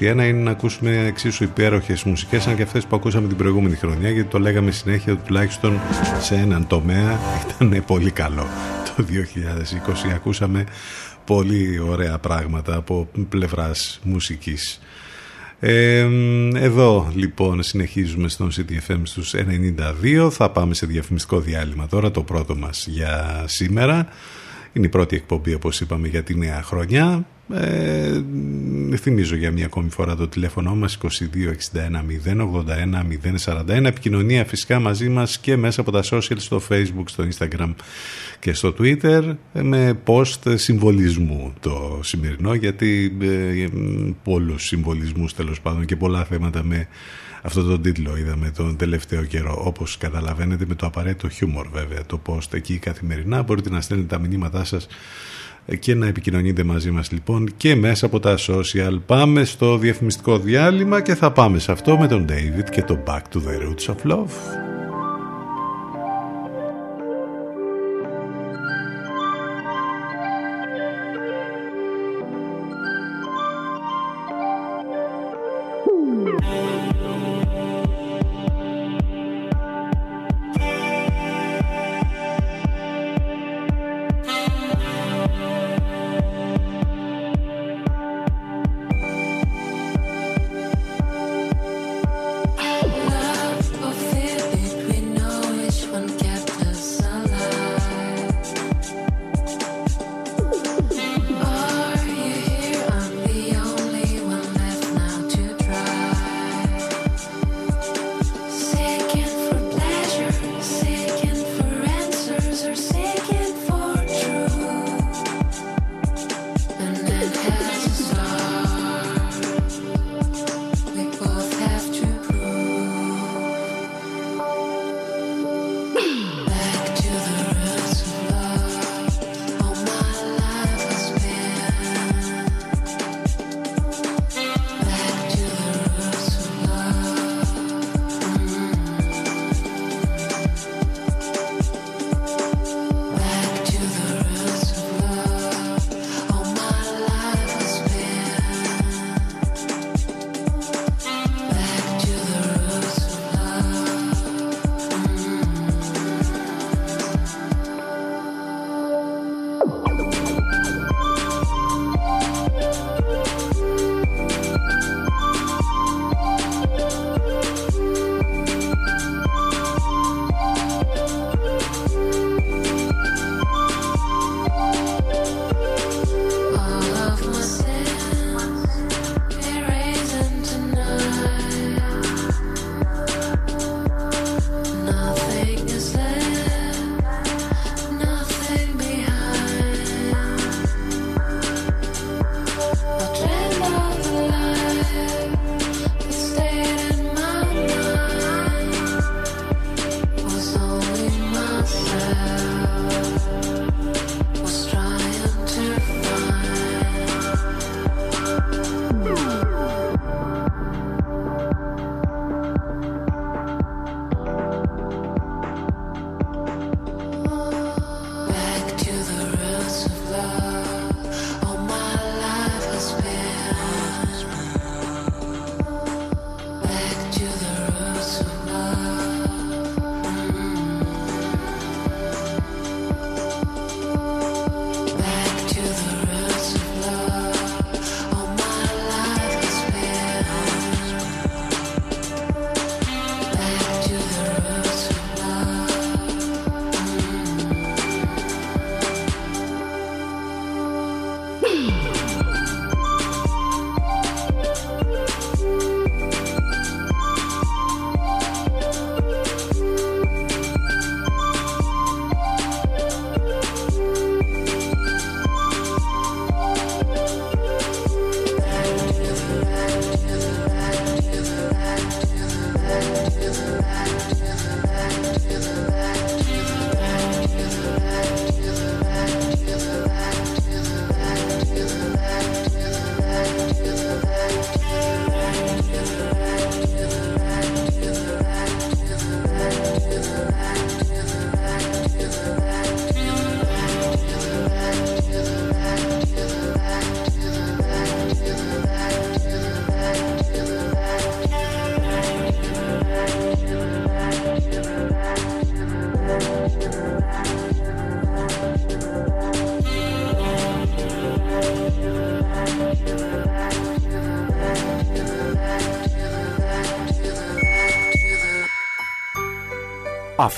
είναι 0.00 0.32
να 0.32 0.50
ακούσουμε 0.50 1.06
εξίσου 1.06 1.44
υπέροχες 1.44 2.02
μουσικές 2.02 2.42
σαν 2.42 2.56
και 2.56 2.62
αυτές 2.62 2.84
που 2.86 2.96
ακούσαμε 2.96 3.28
την 3.28 3.36
προηγούμενη 3.36 3.76
χρονιά 3.76 4.10
γιατί 4.10 4.28
το 4.28 4.38
λέγαμε 4.38 4.70
συνέχεια 4.70 5.12
ότι 5.12 5.22
τουλάχιστον 5.26 5.80
σε 6.20 6.34
έναν 6.34 6.66
τομέα 6.66 7.18
ήταν 7.46 7.82
πολύ 7.86 8.10
καλό. 8.10 8.46
Το 8.96 9.04
2020 10.08 10.10
ακούσαμε 10.14 10.64
πολύ 11.24 11.82
ωραία 11.88 12.18
πράγματα 12.18 12.76
από 12.76 13.08
πλευράς 13.28 14.00
μουσικής. 14.02 14.80
Ε, 15.64 16.08
εδώ 16.54 17.12
λοιπόν 17.14 17.62
συνεχίζουμε 17.62 18.28
στον 18.28 18.50
CTFM 18.50 19.00
στους 19.02 19.34
92 20.14 20.28
θα 20.30 20.50
πάμε 20.50 20.74
σε 20.74 20.86
διαφημιστικό 20.86 21.40
διάλειμμα 21.40 21.86
τώρα 21.86 22.10
το 22.10 22.22
πρώτο 22.22 22.56
μας 22.56 22.86
για 22.86 23.44
σήμερα. 23.46 24.08
Είναι 24.72 24.86
η 24.86 24.88
πρώτη 24.88 25.16
εκπομπή 25.16 25.54
όπως 25.54 25.80
είπαμε 25.80 26.08
για 26.08 26.22
τη 26.22 26.34
νέα 26.34 26.62
χρονιά 26.62 27.26
Ε, 27.54 28.22
θυμίζω 28.96 29.36
για 29.36 29.50
μια 29.50 29.64
ακόμη 29.64 29.90
φορά 29.90 30.16
το 30.16 30.28
τηλέφωνο 30.28 30.74
μας 30.74 30.98
2261 31.02 31.08
081 32.24 33.02
041 33.44 33.84
επικοινωνία 33.84 34.44
φυσικά 34.44 34.80
μαζί 34.80 35.08
μας 35.08 35.38
και 35.38 35.56
μέσα 35.56 35.80
από 35.80 35.90
τα 35.90 36.02
social 36.10 36.36
στο 36.36 36.62
facebook, 36.68 37.04
στο 37.04 37.24
instagram 37.30 37.74
και 38.38 38.52
στο 38.52 38.74
twitter 38.78 39.34
με 39.52 39.98
post 40.06 40.54
συμβολισμού 40.54 41.52
το 41.60 42.00
σημερινό 42.02 42.54
γιατί 42.54 43.16
ε, 43.20 43.66
πολλούς 44.22 44.66
συμβολισμούς 44.66 45.34
τέλος 45.34 45.60
πάντων 45.60 45.84
και 45.84 45.96
πολλά 45.96 46.24
θέματα 46.24 46.62
με 46.64 46.88
αυτό 47.42 47.62
το 47.62 47.78
τίτλο 47.78 48.16
είδαμε 48.16 48.50
τον 48.50 48.76
τελευταίο 48.76 49.24
καιρό. 49.24 49.62
Όπως 49.64 49.96
καταλαβαίνετε 49.96 50.64
με 50.68 50.74
το 50.74 50.86
απαραίτητο 50.86 51.28
χιούμορ 51.28 51.68
βέβαια 51.72 52.06
το 52.06 52.22
post 52.26 52.54
εκεί 52.54 52.78
καθημερινά 52.78 53.42
μπορείτε 53.42 53.70
να 53.70 53.80
στέλνετε 53.80 54.16
τα 54.16 54.22
μηνύματά 54.22 54.64
σας 54.64 54.86
και 55.78 55.94
να 55.94 56.06
επικοινωνείτε 56.06 56.64
μαζί 56.64 56.90
μας 56.90 57.10
λοιπόν 57.10 57.48
και 57.56 57.74
μέσα 57.76 58.06
από 58.06 58.20
τα 58.20 58.38
social. 58.38 58.98
Πάμε 59.06 59.44
στο 59.44 59.78
διαφημιστικό 59.78 60.38
διάλειμμα 60.38 61.00
και 61.00 61.14
θα 61.14 61.32
πάμε 61.32 61.58
σε 61.58 61.72
αυτό 61.72 61.98
με 61.98 62.06
τον 62.06 62.26
David 62.28 62.70
και 62.70 62.82
το 62.82 62.98
Back 63.06 63.22
to 63.32 63.36
the 63.36 63.62
Roots 63.62 63.94
of 63.94 64.12
Love. 64.12 64.12
Love 64.12 64.71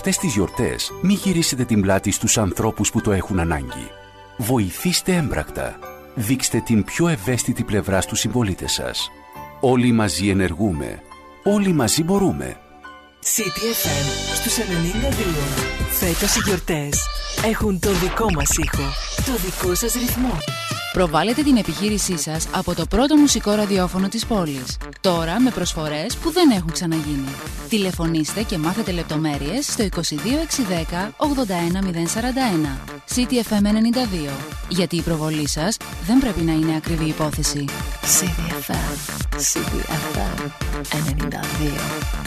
Αυτές 0.07 0.23
τις 0.23 0.35
γιορτές 0.35 0.93
μη 1.03 1.13
γυρίσετε 1.13 1.65
την 1.65 1.81
πλάτη 1.81 2.11
στους 2.11 2.39
ανθρώπους 2.39 2.91
που 2.91 3.01
το 3.01 3.13
έχουν 3.13 3.41
ανάγκη. 3.41 3.91
Βοηθήστε 4.37 5.15
έμπρακτα. 5.15 5.79
Δείξτε 6.15 6.61
την 6.61 6.85
πιο 6.85 7.09
ευαίσθητη 7.09 7.65
πλευρά 7.65 8.01
στους 8.01 8.19
συμπολίτες 8.19 8.73
σας. 8.73 9.11
Όλοι 9.61 9.93
μαζί 9.93 10.29
ενεργούμε. 10.29 11.03
Όλοι 11.45 11.73
μαζί 11.73 12.03
μπορούμε. 12.03 12.57
CTFM 13.23 14.35
στους 14.35 14.59
92. 14.59 14.65
Φέτος 15.91 16.37
οι 16.37 16.41
γιορτές 16.45 16.99
έχουν 17.45 17.79
το 17.79 17.93
δικό 17.93 18.27
μας 18.33 18.51
ήχο, 18.57 18.89
το 19.17 19.33
δικό 19.45 19.75
σας 19.75 19.93
ρυθμό. 19.93 20.39
Προβάλλετε 20.93 21.43
την 21.43 21.57
επιχείρησή 21.57 22.19
σας 22.19 22.49
από 22.55 22.75
το 22.75 22.87
πρώτο 22.87 23.17
μουσικό 23.17 23.53
ραδιόφωνο 23.53 24.09
της 24.09 24.27
πόλης. 24.27 24.77
Τώρα 25.01 25.41
με 25.41 25.51
προσφορές 25.51 26.17
που 26.17 26.31
δεν 26.31 26.51
έχουν 26.51 26.73
ξαναγίνει. 26.73 27.35
Τηλεφωνήστε 27.75 28.43
και 28.43 28.59
μάθετε 28.59 28.93
λεπτομέρειες 28.93 29.67
στο 29.67 29.85
22610 29.85 29.99
81041. 31.17 31.27
CTFM 33.15 33.67
92. 33.67 34.31
Γιατί 34.69 34.97
η 34.97 35.03
προβολή 35.03 35.49
σας 35.49 35.77
δεν 36.07 36.19
πρέπει 36.19 36.41
να 36.41 36.53
είναι 36.53 36.77
ακριβή 36.77 37.05
υπόθεση. 37.05 37.65
CDFM, 38.03 38.97
CDFM 39.37 40.51
92. 40.91 42.24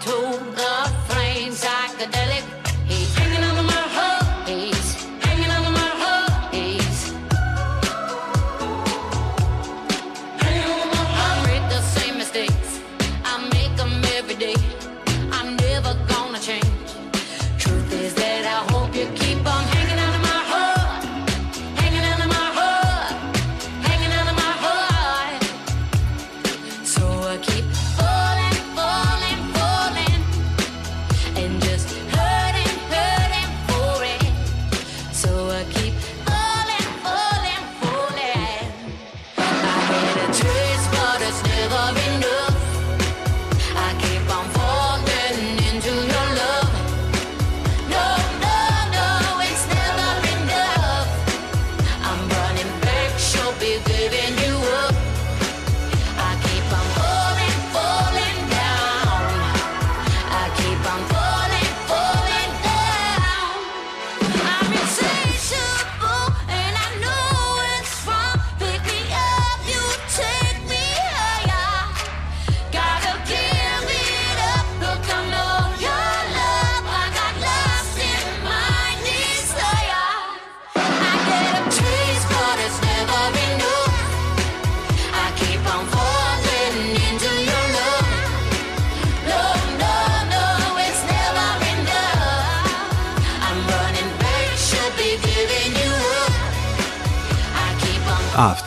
To 0.00 0.12
The 0.56 0.90
flames 1.08 1.62
psychedelic. 1.62 2.69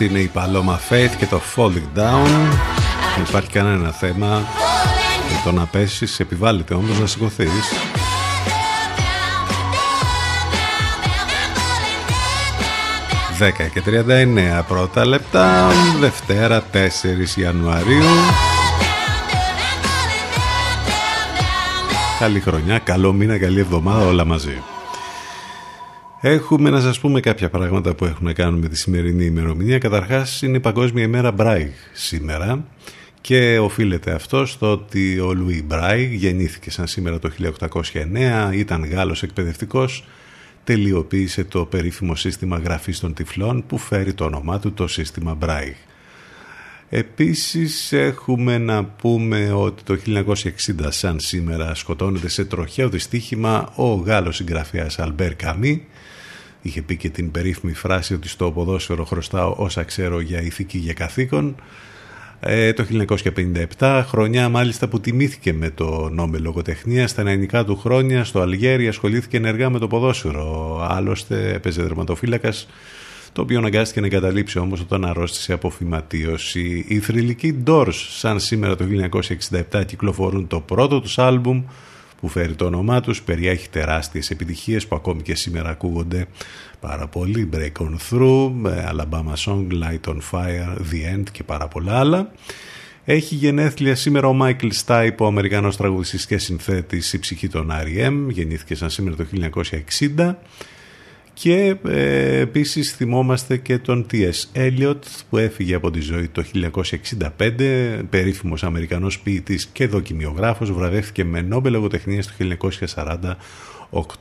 Αυτή 0.03 0.15
είναι 0.15 0.23
η 0.23 0.31
Paloma 0.33 0.77
Faith 0.89 1.15
και 1.17 1.25
το 1.25 1.41
Falling 1.55 1.99
Down. 1.99 2.27
Δεν 3.15 3.25
υπάρχει 3.27 3.49
κανένα 3.49 3.91
θέμα 3.91 4.27
με 5.29 5.41
το 5.43 5.51
να 5.51 5.65
πέσεις, 5.65 6.19
επιβάλλεται 6.19 6.73
όμως 6.73 6.99
να 6.99 7.05
σηκωθείς. 7.05 7.73
10 13.39 13.51
και 13.73 13.81
39 14.59 14.63
πρώτα 14.67 15.05
λεπτά, 15.05 15.67
Δευτέρα 15.99 16.63
4 16.73 17.37
Ιανουαρίου. 17.37 18.03
Καλή 22.19 22.39
χρονιά, 22.39 22.79
καλό 22.79 23.13
μήνα, 23.13 23.37
καλή 23.37 23.59
εβδομάδα, 23.59 24.05
όλα 24.05 24.25
μαζί. 24.25 24.72
Έχουμε 26.25 26.69
να 26.69 26.81
σας 26.81 26.99
πούμε 26.99 27.19
κάποια 27.19 27.49
πράγματα 27.49 27.95
που 27.95 28.05
έχουν 28.05 28.25
να 28.25 28.33
κάνουν 28.33 28.59
με 28.59 28.67
τη 28.67 28.77
σημερινή 28.77 29.25
ημερομηνία. 29.25 29.77
Καταρχάς 29.77 30.41
είναι 30.41 30.57
η 30.57 30.59
Παγκόσμια 30.59 31.03
ημέρα 31.03 31.31
Μπράιγ 31.31 31.69
σήμερα 31.93 32.65
και 33.21 33.59
οφείλεται 33.59 34.11
αυτό 34.11 34.45
στο 34.45 34.71
ότι 34.71 35.19
ο 35.19 35.33
Λουί 35.33 35.63
Μπράιγ 35.63 36.13
γεννήθηκε 36.13 36.71
σαν 36.71 36.87
σήμερα 36.87 37.19
το 37.19 37.31
1809, 38.51 38.53
ήταν 38.53 38.85
Γάλλος 38.85 39.23
εκπαιδευτικός, 39.23 40.07
τελειοποίησε 40.63 41.43
το 41.43 41.65
περίφημο 41.65 42.15
σύστημα 42.15 42.57
γραφής 42.57 42.99
των 42.99 43.13
τυφλών 43.13 43.65
που 43.67 43.77
φέρει 43.77 44.13
το 44.13 44.25
όνομά 44.25 44.59
του 44.59 44.73
το 44.73 44.87
σύστημα 44.87 45.33
Μπράιγ. 45.33 45.73
Επίσης 46.89 47.91
έχουμε 47.93 48.57
να 48.57 48.83
πούμε 48.83 49.51
ότι 49.51 49.83
το 49.83 49.97
1960 50.05 50.33
σαν 50.87 51.19
σήμερα 51.19 51.75
σκοτώνεται 51.75 52.27
σε 52.27 52.45
τροχαίο 52.45 52.89
δυστύχημα 52.89 53.73
ο 53.75 53.93
Γάλλος 53.93 54.35
συγγραφέας 54.35 54.99
Αλμπέρ 54.99 55.35
Καμί 55.35 55.85
είχε 56.63 56.81
πει 56.81 56.97
και 56.97 57.09
την 57.09 57.31
περίφημη 57.31 57.73
φράση 57.73 58.13
ότι 58.13 58.27
στο 58.27 58.51
ποδόσφαιρο 58.51 59.05
χρωστάω 59.05 59.55
όσα 59.57 59.83
ξέρω 59.83 60.19
για 60.19 60.41
ηθική 60.41 60.77
για 60.77 60.93
καθήκον 60.93 61.55
ε, 62.39 62.73
το 62.73 62.85
1957 63.77 64.03
χρονιά 64.07 64.49
μάλιστα 64.49 64.87
που 64.87 64.99
τιμήθηκε 64.99 65.53
με 65.53 65.69
το 65.69 66.09
νόμο 66.09 66.37
λογοτεχνίας 66.39 67.09
στα 67.09 67.21
ελληνικά 67.21 67.65
του 67.65 67.77
χρόνια 67.77 68.23
στο 68.23 68.41
Αλγέρι 68.41 68.87
ασχολήθηκε 68.87 69.37
ενεργά 69.37 69.69
με 69.69 69.79
το 69.79 69.87
ποδόσφαιρο 69.87 70.79
άλλωστε 70.89 71.53
έπαιζε 71.53 71.81
δερματοφύλακας 71.81 72.67
το 73.33 73.41
οποίο 73.41 73.57
αναγκάστηκε 73.57 73.99
να 73.99 74.05
εγκαταλείψει 74.05 74.59
όμως 74.59 74.79
όταν 74.79 75.05
αρρώστησε 75.05 75.53
από 75.53 75.69
φυματίωση. 75.69 76.85
Οι 76.87 76.99
θρηλυκοί 76.99 77.63
Doors, 77.65 77.93
σαν 77.93 78.39
σήμερα 78.39 78.75
το 78.75 78.85
1967, 79.71 79.85
κυκλοφορούν 79.85 80.47
το 80.47 80.59
πρώτο 80.59 81.01
τους 81.01 81.19
άλμπουμ 81.19 81.63
που 82.23 82.29
φέρει 82.29 82.53
το 82.53 82.65
όνομά 82.65 83.01
τους, 83.01 83.21
περιέχει 83.21 83.69
τεράστιες 83.69 84.29
επιτυχίες 84.29 84.87
που 84.87 84.95
ακόμη 84.95 85.21
και 85.21 85.35
σήμερα 85.35 85.69
ακούγονται 85.69 86.25
πάρα 86.79 87.07
πολύ. 87.07 87.49
Break 87.53 87.71
on 87.81 87.95
Through, 88.09 88.51
Alabama 88.65 89.35
Song, 89.45 89.67
Light 89.71 90.13
on 90.13 90.17
Fire, 90.31 90.77
The 90.77 91.15
End 91.15 91.23
και 91.31 91.43
πάρα 91.43 91.67
πολλά 91.67 91.99
άλλα. 91.99 92.31
Έχει 93.05 93.35
γενέθλια 93.35 93.95
σήμερα 93.95 94.27
ο 94.27 94.33
Μάικλ 94.33 94.69
Στάιπ, 94.69 95.21
ο 95.21 95.25
Αμερικανός 95.25 95.77
τραγουδιστής 95.77 96.25
και 96.25 96.37
συνθέτης 96.37 97.13
η 97.13 97.19
ψυχή 97.19 97.47
των 97.47 97.71
R.E.M. 97.71 98.27
Γεννήθηκε 98.29 98.75
σαν 98.75 98.89
σήμερα 98.89 99.15
το 99.15 99.25
1960. 100.15 100.35
Και 101.33 101.75
ε, 101.87 102.39
επίσης 102.39 102.91
θυμόμαστε 102.91 103.57
και 103.57 103.77
τον 103.77 104.05
T.S. 104.11 104.57
Eliot 104.57 104.99
που 105.29 105.37
έφυγε 105.37 105.75
από 105.75 105.91
τη 105.91 105.99
ζωή 105.99 106.27
το 106.27 106.43
1965, 107.37 107.99
περίφημος 108.09 108.63
Αμερικανός 108.63 109.19
ποιητής 109.19 109.65
και 109.65 109.87
δοκιμιογράφος, 109.87 110.71
βραβεύτηκε 110.71 111.23
με 111.23 111.41
Νόμπελ 111.41 111.71
Λογοτεχνίας 111.71 112.27
το 112.27 112.33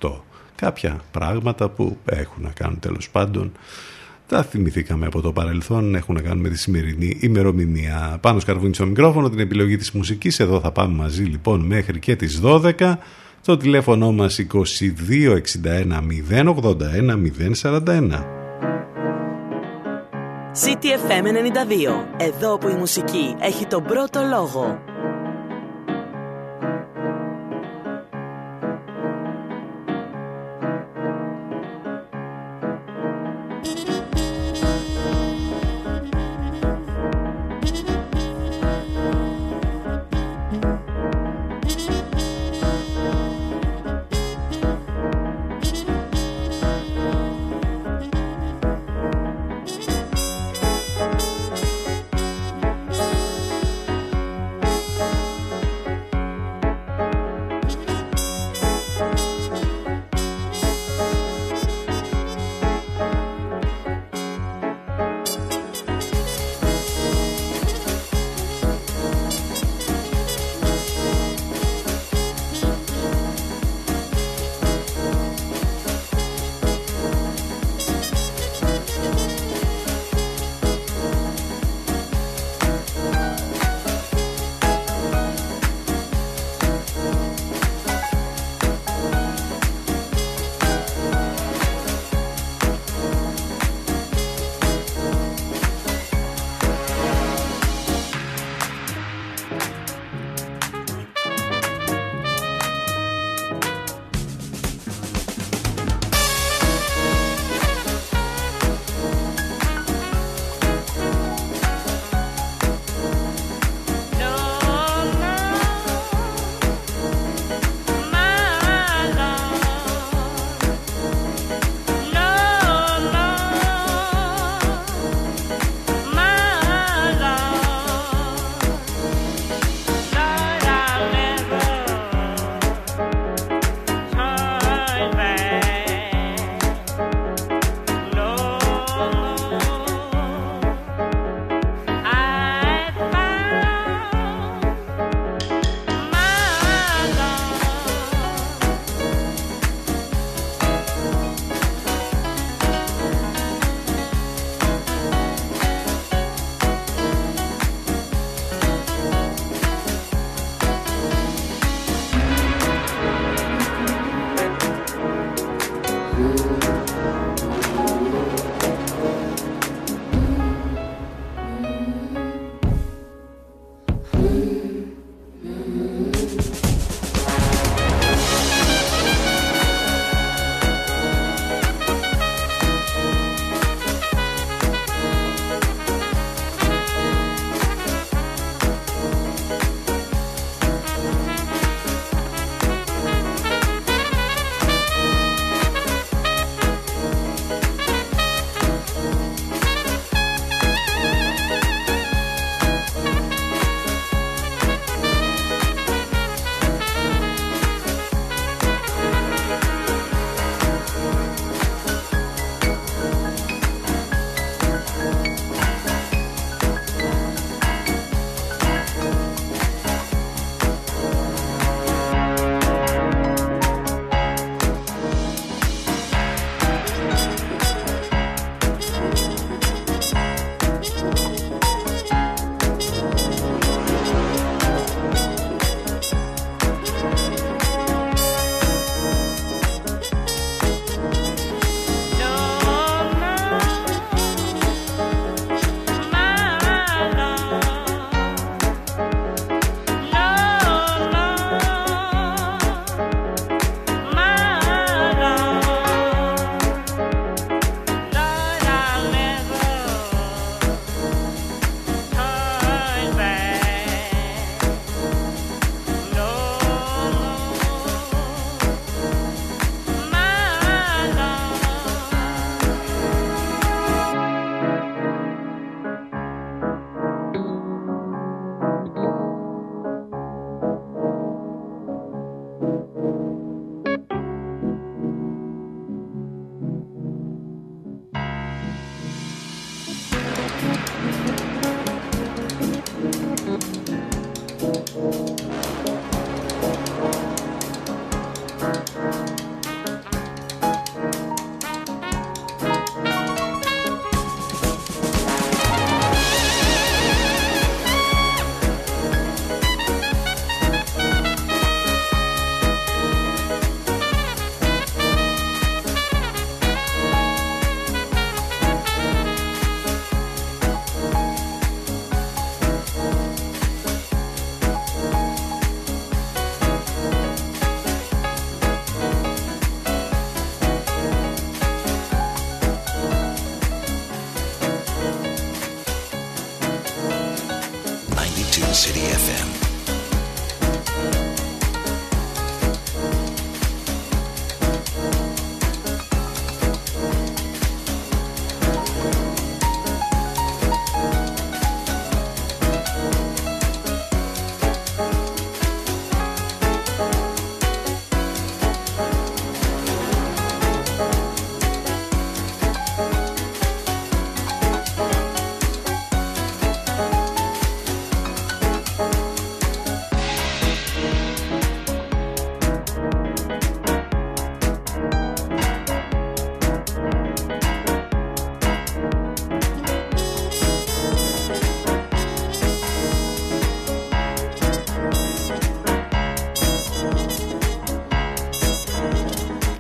1948. 0.09 0.21
Κάποια 0.55 1.01
πράγματα 1.11 1.69
που 1.69 1.99
έχουν 2.05 2.43
να 2.43 2.51
κάνουν 2.51 2.79
τέλος 2.79 3.11
πάντων 3.11 3.53
τα 4.33 4.43
θυμηθήκαμε 4.43 5.07
από 5.07 5.21
το 5.21 5.33
παρελθόν, 5.33 5.95
έχουν 5.95 6.15
να 6.15 6.21
κάνουν 6.21 6.41
με 6.41 6.49
τη 6.49 6.59
σημερινή 6.59 7.17
ημερομηνία. 7.21 8.19
Πάνω 8.21 8.41
σκαρβούνι 8.41 8.75
στο 8.75 8.87
μικρόφωνο, 8.87 9.31
την 9.31 9.39
επιλογή 9.39 9.77
της 9.77 9.91
μουσικής, 9.91 10.41
εδώ 10.41 10.61
θα 10.61 10.73
πάμε 10.73 10.95
μαζί 10.95 11.23
λοιπόν 11.23 11.61
μέχρι 11.61 11.99
και 11.99 12.17
τις 12.17 12.41
12. 12.45 12.95
Το 13.45 13.57
τηλέφωνο 13.57 14.13
μας 14.13 14.41
2261 14.53 14.73
081 16.31 17.17
041. 17.63 18.25
CTFM 20.53 21.25
92. 21.25 22.05
Εδώ 22.17 22.59
που 22.59 22.69
η 22.69 22.75
μουσική 22.75 23.35
έχει 23.41 23.67
τον 23.67 23.83
πρώτο 23.83 24.21
λόγο. 24.31 24.79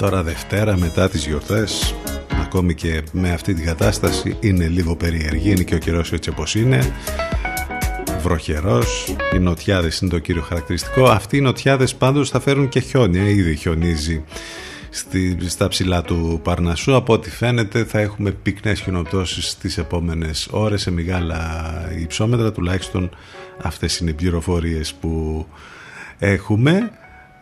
Τώρα 0.02 0.22
Δευτέρα 0.22 0.76
μετά 0.76 1.08
τις 1.08 1.26
γιορτές 1.26 1.94
ακόμη 2.42 2.74
και 2.74 3.02
με 3.12 3.32
αυτή 3.32 3.54
την 3.54 3.64
κατάσταση 3.64 4.36
είναι 4.40 4.66
λίγο 4.66 4.96
περίεργη 4.96 5.50
είναι 5.50 5.62
και 5.62 5.74
ο 5.74 5.78
καιρός 5.78 6.12
έτσι 6.12 6.30
όπως 6.30 6.54
είναι. 6.54 6.92
Βροχερός 8.20 9.14
οι 9.34 9.38
νοτιάδες 9.38 9.98
είναι 9.98 10.10
το 10.10 10.18
κύριο 10.18 10.42
χαρακτηριστικό. 10.42 11.04
Αυτοί 11.04 11.36
οι 11.36 11.40
νοτιάδες 11.40 11.94
πάντως 11.94 12.30
θα 12.30 12.40
φέρουν 12.40 12.68
και 12.68 12.80
χιόνια 12.80 13.22
ήδη 13.22 13.56
χιονίζει 13.56 14.24
στη, 14.90 15.36
στα 15.46 15.68
ψηλά 15.68 16.02
του 16.02 16.40
Παρνασσού. 16.42 16.94
Από 16.96 17.12
ό,τι 17.12 17.30
φαίνεται 17.30 17.84
θα 17.84 18.00
έχουμε 18.00 18.30
πυκνές 18.30 18.80
χιονοπτώσεις 18.80 19.58
τις 19.58 19.78
επόμενες 19.78 20.48
ώρες 20.50 20.82
σε 20.82 20.90
μεγάλα 20.90 21.62
υψόμετρα 22.00 22.52
τουλάχιστον 22.52 23.10
αυτές 23.62 23.98
είναι 23.98 24.10
οι 24.10 24.14
πληροφορίες 24.14 24.94
που 24.94 25.46
έχουμε. 26.18 26.90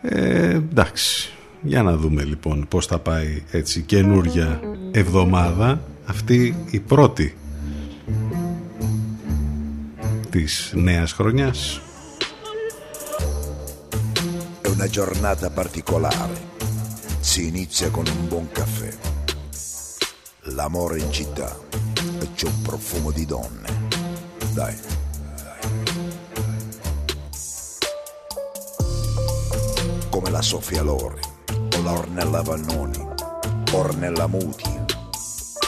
Ε, 0.01 0.49
εντάξει 0.49 1.31
για 1.61 1.83
να 1.83 1.97
δούμε 1.97 2.23
λοιπόν 2.23 2.65
πώς 2.67 2.85
θα 2.85 2.99
πάει 2.99 3.43
έτσι 3.51 3.81
καινούρια 3.81 4.59
εβδομάδα 4.91 5.81
αυτή 6.05 6.55
η 6.69 6.79
πρώτη 6.79 7.35
της 10.29 10.71
νέας 10.75 11.11
χρονιάς. 11.11 11.81
È 14.61 14.67
una 14.67 14.87
giornata 14.87 15.49
particolare. 15.49 16.35
Si 17.19 17.47
inizia 17.47 17.89
con 17.91 18.05
un 18.07 18.27
buon 18.27 18.47
caffè. 18.51 18.91
L'amore 20.55 20.99
in 20.99 21.11
città 21.11 21.49
e 22.23 22.25
c'è 22.35 22.47
un 22.47 22.61
profumo 22.61 23.11
di 23.11 23.25
donne. 23.25 23.69
Dai. 24.53 24.75
Come 30.09 30.29
la 30.29 30.41
Sofia 30.41 30.83
Lori, 30.83 31.19
o 31.19 31.30
la 31.83 31.93
Ornella 31.93 32.41
Vannoni, 32.43 33.07
Ornella 33.71 34.27
Muti, 34.27 34.69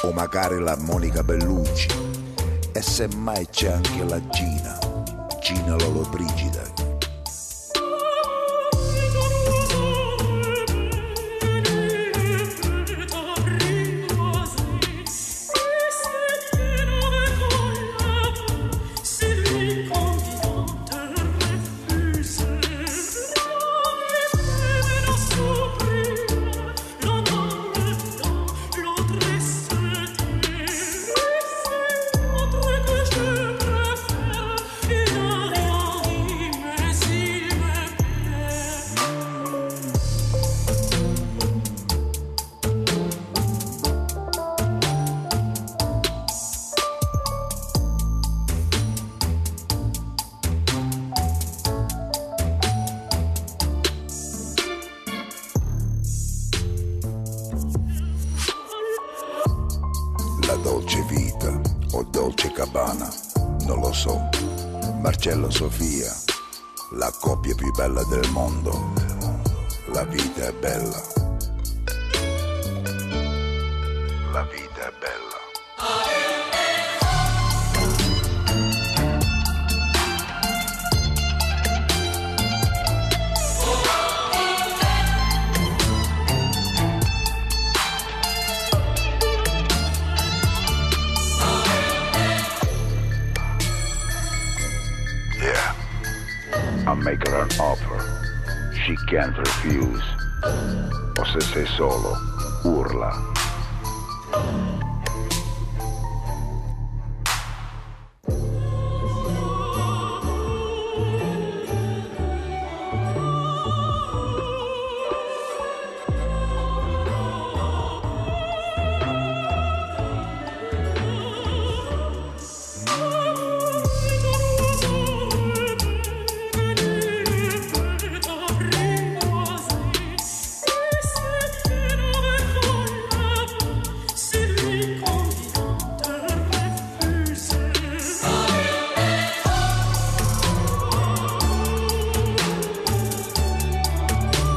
o 0.04 0.12
magari 0.12 0.60
la 0.60 0.78
Monica 0.78 1.24
Bellucci. 1.24 1.88
E 2.72 2.82
semmai 2.82 3.48
c'è 3.50 3.72
anche 3.72 4.04
la 4.04 4.20
Gina, 4.30 4.78
Gina 5.42 5.76
Lollobrigida, 5.76 6.53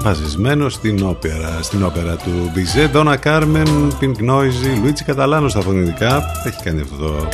Βασισμένο 0.07 0.69
στην 0.69 1.03
όπερα, 1.03 1.59
στην 1.63 1.85
όπερα 1.85 2.17
του 2.17 2.51
Μπιζέ, 2.55 2.89
Ντόνα 2.89 3.17
Κάρμεν, 3.17 3.97
Πινκ 3.99 4.21
Νόιζι, 4.21 4.81
Λουίτσι 4.83 5.05
Καταλάνος 5.05 5.51
στα 5.51 5.61
φωνητικά. 5.61 6.23
Έχει 6.45 6.63
κάνει 6.63 6.81
αυτό 6.81 6.97
το 6.97 7.29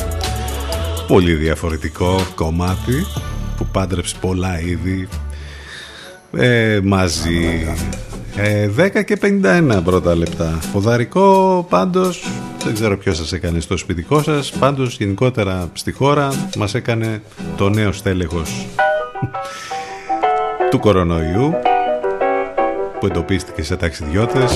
πολύ 1.07 1.33
διαφορετικό 1.33 2.19
κομμάτι 2.35 3.05
που 3.57 3.65
πάντρεψε 3.71 4.15
πολλά 4.21 4.59
είδη 4.61 5.07
ε, 6.31 6.79
μαζί. 6.83 7.67
Ε, 8.35 8.69
10 8.77 9.03
και 9.05 9.17
51 9.21 9.81
πρώτα 9.83 10.15
λεπτά. 10.15 10.59
Ποδαρικό 10.71 11.65
πάντως, 11.69 12.25
δεν 12.63 12.73
ξέρω 12.73 12.97
ποιος 12.97 13.17
σας 13.17 13.33
έκανε 13.33 13.59
στο 13.59 13.77
σπιτικό 13.77 14.21
σας, 14.21 14.51
πάντως 14.51 14.97
γενικότερα 14.97 15.69
στη 15.73 15.91
χώρα 15.91 16.33
μας 16.57 16.73
έκανε 16.73 17.21
το 17.57 17.69
νέο 17.69 17.91
στέλεχος 17.91 18.65
του 20.69 20.79
κορονοϊού 20.79 21.53
που 23.03 23.09
εντοπίστηκε 23.09 23.63
σε 23.63 23.75
ταξιδιώτες 23.75 24.51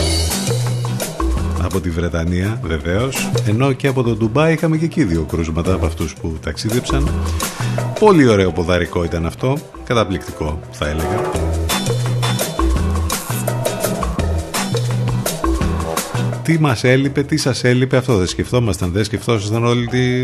από 1.63 1.79
τη 1.79 1.89
Βρετανία 1.89 2.59
βεβαίως. 2.63 3.29
Ενώ 3.47 3.73
και 3.73 3.87
από 3.87 4.03
το 4.03 4.15
Ντουμπάι 4.15 4.53
είχαμε 4.53 4.77
και 4.77 4.85
εκεί 4.85 5.03
δύο 5.03 5.23
κρούσματα 5.23 5.73
από 5.73 5.85
αυτούς 5.85 6.13
που 6.13 6.37
ταξίδεψαν. 6.41 7.09
Πολύ 7.99 8.27
ωραίο 8.27 8.51
ποδαρικό 8.51 9.03
ήταν 9.03 9.25
αυτό. 9.25 9.57
Καταπληκτικό 9.83 10.59
θα 10.71 10.87
έλεγα. 10.87 11.31
Τι 16.43 16.59
μας 16.59 16.83
έλειπε, 16.83 17.23
τι 17.23 17.37
σας 17.37 17.63
έλειπε 17.63 17.97
αυτό 17.97 18.17
δεν 18.17 18.27
σκεφτόμασταν, 18.27 18.91
δεν 18.91 19.03
σκεφτόσασταν 19.03 19.65
όλη, 19.65 19.87
τη... 19.87 20.21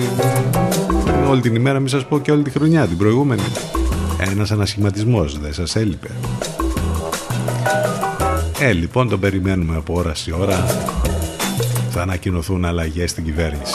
όλη 1.30 1.42
την 1.42 1.56
ημέρα 1.56 1.80
μην 1.80 1.90
σας 1.90 2.06
πω 2.06 2.20
και 2.20 2.32
όλη 2.32 2.44
τη 2.44 2.50
χρονιά 2.50 2.88
την 2.88 2.98
προηγούμενη. 2.98 3.44
Ένας 4.32 4.52
ανασχηματισμός 4.52 5.40
δεν 5.40 5.54
σας 5.54 5.76
έλειπε 5.76 6.10
ε 8.66 8.74
λοιπόν 8.74 9.10
τον 9.10 9.20
περιμένουμε 9.20 9.76
από 9.76 9.94
ώρα 9.94 10.14
σε 10.14 10.34
ώρα 10.34 10.66
θα 11.90 12.02
ανακοινωθούν 12.02 12.66
αλλαγές 12.66 13.10
στην 13.10 13.24
κυβέρνηση 13.24 13.74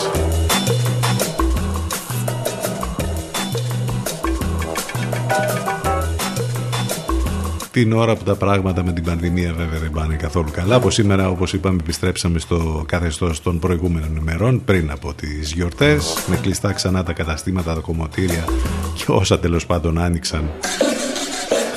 την 7.70 7.92
ώρα 7.92 8.16
που 8.16 8.24
τα 8.24 8.34
πράγματα 8.34 8.84
με 8.84 8.92
την 8.92 9.04
πανδημία 9.04 9.52
βέβαια 9.52 9.78
δεν 9.78 9.90
πάνε 9.90 10.14
καθόλου 10.14 10.50
καλά. 10.52 10.74
Από 10.74 10.90
σήμερα, 10.90 11.28
όπως 11.28 11.52
είπαμε, 11.52 11.78
επιστρέψαμε 11.80 12.38
στο 12.38 12.84
καθεστώς 12.88 13.42
των 13.42 13.58
προηγούμενων 13.58 14.16
ημερών 14.16 14.64
πριν 14.64 14.90
από 14.90 15.14
τις 15.14 15.52
γιορτές, 15.52 16.24
με 16.26 16.36
κλειστά 16.36 16.72
ξανά 16.72 17.02
τα 17.04 17.12
καταστήματα, 17.12 17.74
τα 17.74 17.80
κομμωτήρια 17.80 18.44
και 18.94 19.04
όσα 19.06 19.38
τέλος 19.38 19.66
πάντων 19.66 19.98
άνοιξαν. 19.98 20.50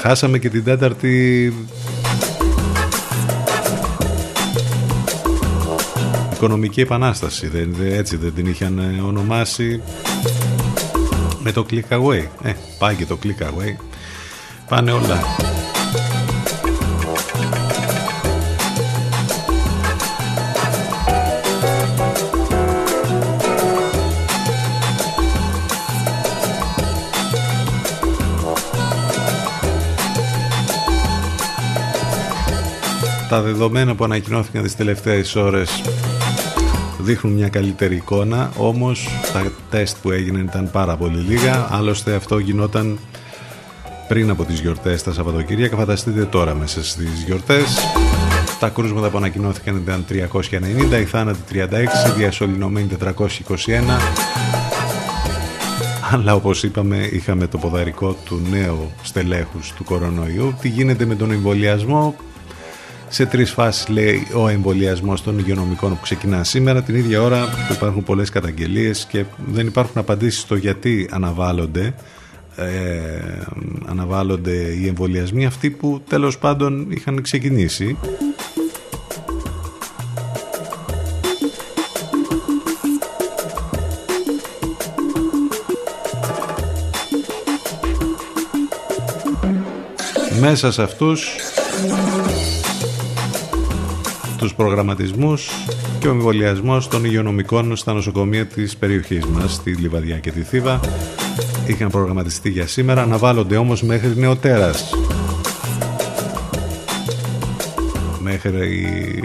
Χάσαμε 0.01 0.38
και 0.38 0.49
την 0.49 0.64
τέταρτη 0.64 1.53
οικονομική 6.44 6.82
επανάσταση. 6.82 7.48
Δεν, 7.48 7.76
έτσι 7.80 8.18
δεν 8.18 8.34
την 8.34 8.46
είχαν 8.46 8.80
ε, 8.80 9.02
ονομάσει 9.02 9.82
με 11.39 11.52
το 11.52 11.66
click 11.70 11.89
away. 11.89 12.28
Ε, 12.42 12.54
πάει 12.80 12.96
και 12.96 13.06
το 13.06 13.18
click 13.24 13.44
away. 13.44 13.76
Πάνε 14.68 14.92
όλα. 14.92 15.20
Τα 33.30 33.42
δεδομένα 33.42 33.96
που 33.96 34.04
ανακοινώθηκαν 34.04 34.64
τις 34.64 34.76
τελευταίες 34.76 35.36
ώρες 35.36 35.82
δείχνουν 37.02 37.34
μια 37.34 37.49
καλύτερη 37.49 37.95
εικόνα 37.95 38.52
όμως 38.58 39.08
τα 39.34 39.52
τεστ 39.70 39.97
που 40.02 40.12
έγιναν 40.12 40.41
ήταν 40.41 40.72
πάρα 40.72 40.95
πολύ 40.95 41.18
λίγα. 41.18 41.68
Άλλωστε 41.72 42.14
αυτό 42.16 42.39
γινόταν 42.39 42.99
πριν 44.08 44.30
από 44.30 44.43
τις 44.43 44.60
γιορτές 44.60 45.04
τα 45.04 45.14
Σαββατοκύριακα. 45.14 45.76
Φανταστείτε 45.76 46.26
τώρα 46.26 46.56
μέσα 46.56 46.84
στις 46.84 47.24
γιορτές. 47.26 47.80
Τα 48.60 48.70
κρούσματα 48.70 49.10
που 49.10 49.18
ανακοινώθηκαν 49.18 49.76
ήταν 49.76 50.06
390 50.10 50.99
οι 50.99 51.06
θάνατοι 51.06 51.39
36 51.54 51.58
διασωληνωμένοι 52.18 52.88
421 52.88 53.08
αλλά 56.12 56.36
όπως 56.36 56.64
είπαμε 56.64 57.10
είχαμε 57.12 57.47
το 57.47 57.58
ποδαρικό 57.58 58.16
του 58.26 58.41
νέου 58.49 58.91
στελέχους 59.04 59.74
του 59.74 59.84
κορονοϊού. 59.84 60.56
Τι 60.62 60.68
γίνεται 60.68 61.06
με 61.06 61.16
τον 61.16 61.32
εμβολιασμό; 61.32 62.16
Σε 63.14 63.26
τρεις 63.26 63.51
φάσεις 63.51 63.88
λέει 63.88 64.28
ο 64.34 64.47
εμβολιασμός 64.47 65.24
των 65.24 65.39
υγειονομικών 65.39 65.89
που 65.89 66.01
ξεκινά 66.01 66.43
σήμερα. 66.43 66.82
Την 66.82 66.95
ίδια 66.95 67.22
ώρα 67.22 67.45
που 67.68 67.74
υπάρχουν 67.74 68.03
πολλές 68.03 68.30
καταγγελίες 68.30 69.05
και 69.05 69.26
δεν 69.47 69.68
υπάρχουν 69.68 70.01
απαντήσεις 70.01 70.41
στο 70.41 70.55
γιατί 70.55 71.09
αναβάλλονται. 71.12 71.93
Ε, 72.55 72.66
αναβάλλονται 73.86 74.51
οι 74.51 74.88
εμβολιασμοί 74.88 75.45
αυτοί 75.45 75.70
που 75.70 76.01
τέλος 76.07 76.38
πάντων 76.38 76.91
είχαν 76.91 77.22
ξεκινήσει 77.22 77.97
μέσα 90.39 90.72
σε 90.72 90.82
αυτούς 90.82 91.36
τους 94.42 94.54
προγραμματισμούς 94.54 95.50
και 96.00 96.08
ο 96.08 96.12
εμβολιασμός 96.12 96.88
των 96.88 97.06
υγειονομικών 97.06 97.76
στα 97.76 97.94
νοσοκομεία 97.94 98.46
της 98.46 98.78
περιοχής 98.78 99.26
μας, 99.26 99.54
στη 99.54 99.72
Λιβαδιά 99.72 100.18
και 100.18 100.32
τη 100.32 100.42
Θήβα. 100.42 100.80
Είχαν 101.66 101.89
προγραμματιστεί 101.89 102.50
για 102.50 102.68
σήμερα, 102.68 103.02
αναβάλλονται 103.02 103.58
όμως 103.58 103.84
μέχρι 103.84 104.14
νεοτέρας. 104.16 104.94
Μέχρι 108.20 109.24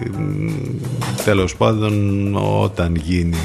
τέλος 1.25 1.57
πάντων 1.57 2.35
όταν 2.63 2.95
γίνει 2.95 3.37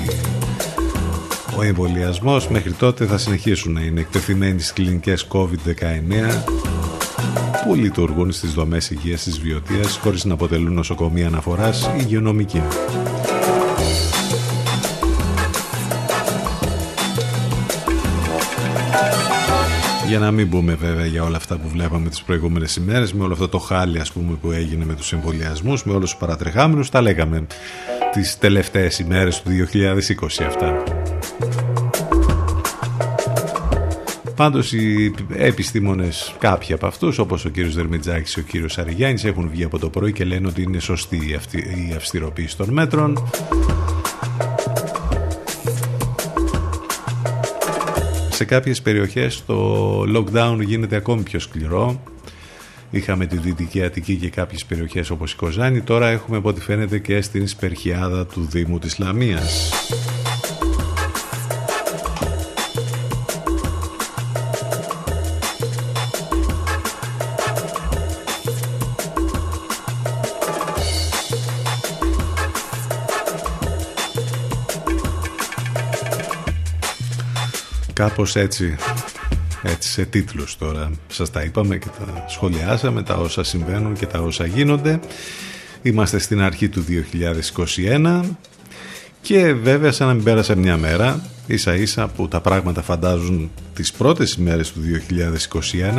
ο 1.57 1.61
εμβολιασμός 1.61 2.47
μέχρι 2.47 2.71
τότε 2.71 3.05
θα 3.05 3.17
συνεχίσουν 3.17 3.73
να 3.73 3.81
είναι 3.81 3.99
εκτεθειμένοι 3.99 4.59
στις 4.59 4.73
κλινικές 4.73 5.27
COVID-19 5.29 6.70
που 7.65 7.75
λειτουργούν 7.75 8.31
στις 8.31 8.53
δομές 8.53 8.89
υγείας 8.89 9.23
της 9.23 9.39
βιωτείας 9.39 9.97
χωρίς 9.97 10.25
να 10.25 10.33
αποτελούν 10.33 10.73
νοσοκομεία 10.73 11.27
αναφοράς 11.27 11.89
υγειονομική. 11.99 12.61
Για 20.07 20.19
να 20.19 20.31
μην 20.31 20.49
πούμε 20.49 20.75
βέβαια 20.75 21.05
για 21.05 21.23
όλα 21.23 21.37
αυτά 21.37 21.57
που 21.57 21.67
βλέπαμε 21.67 22.09
τις 22.09 22.21
προηγούμενες 22.21 22.75
ημέρες, 22.75 23.13
με 23.13 23.23
όλο 23.23 23.33
αυτό 23.33 23.47
το 23.47 23.57
χάλι 23.57 23.99
ας 23.99 24.11
πούμε 24.11 24.37
που 24.41 24.51
έγινε 24.51 24.85
με 24.85 24.93
τους 24.93 25.13
εμβολιασμούς, 25.13 25.83
με 25.83 25.93
όλους 25.93 26.09
τους 26.09 26.19
παρατρεχάμενους, 26.19 26.89
τα 26.89 27.01
λέγαμε 27.01 27.47
τις 28.11 28.37
τελευταίες 28.37 28.99
ημέρες 28.99 29.41
του 29.41 29.49
2020 29.49 30.43
αυτά. 30.43 30.83
Πάντως 34.41 34.73
οι 34.73 35.13
επιστήμονες, 35.33 36.35
κάποιοι 36.39 36.73
από 36.73 36.87
αυτούς, 36.87 37.17
όπως 37.17 37.45
ο 37.45 37.49
κύριος 37.49 37.75
Δερμιτζάκης 37.75 38.33
και 38.33 38.39
ο 38.39 38.43
κύριος 38.43 38.77
Αριγιάννης, 38.77 39.23
έχουν 39.23 39.49
βγει 39.49 39.63
από 39.63 39.79
το 39.79 39.89
πρωί 39.89 40.11
και 40.11 40.23
λένε 40.23 40.47
ότι 40.47 40.61
είναι 40.61 40.79
σωστή 40.79 41.17
η 41.89 41.93
αυστηροποίηση 41.95 42.57
των 42.57 42.69
μέτρων. 42.69 43.29
Σε 48.29 48.45
κάποιες 48.45 48.81
περιοχές 48.81 49.43
το 49.45 50.01
lockdown 50.15 50.57
γίνεται 50.61 50.95
ακόμη 50.95 51.21
πιο 51.21 51.39
σκληρό. 51.39 52.03
Είχαμε 52.91 53.25
τη 53.25 53.37
Δυτική 53.37 53.83
Αττική 53.83 54.15
και 54.15 54.29
κάποιες 54.29 54.65
περιοχές 54.65 55.09
όπως 55.09 55.31
η 55.31 55.35
Κοζάνη. 55.35 55.81
Τώρα 55.81 56.09
έχουμε 56.09 56.37
από 56.37 56.49
ό,τι 56.49 56.61
φαίνεται 56.61 56.99
και 56.99 57.21
στην 57.21 57.47
Σπερχιάδα 57.47 58.25
του 58.25 58.47
Δήμου 58.51 58.79
της 58.79 58.99
Λαμίας. 58.99 59.71
Κάπως 78.01 78.35
έτσι, 78.35 78.75
έτσι 79.61 79.89
σε 79.89 80.05
τίτλους 80.05 80.57
τώρα 80.57 80.91
σας 81.07 81.31
τα 81.31 81.41
είπαμε 81.41 81.77
και 81.77 81.87
τα 81.87 82.25
σχολιάσαμε 82.27 83.03
τα 83.03 83.15
όσα 83.15 83.43
συμβαίνουν 83.43 83.93
και 83.93 84.05
τα 84.05 84.19
όσα 84.19 84.45
γίνονται. 84.45 84.99
Είμαστε 85.81 86.19
στην 86.19 86.41
αρχή 86.41 86.69
του 86.69 86.85
2021 87.93 88.21
και 89.21 89.53
βέβαια 89.53 89.91
σαν 89.91 90.07
να 90.07 90.13
μην 90.13 90.23
πέρασε 90.23 90.55
μια 90.55 90.77
μέρα 90.77 91.25
ίσα 91.47 91.75
ίσα 91.75 92.07
που 92.07 92.27
τα 92.27 92.41
πράγματα 92.41 92.81
φαντάζουν 92.81 93.51
τις 93.73 93.91
πρώτες 93.91 94.33
ημέρες 94.33 94.71
του 94.71 94.81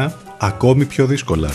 2021 0.06 0.10
ακόμη 0.38 0.84
πιο 0.84 1.06
δύσκολα. 1.06 1.50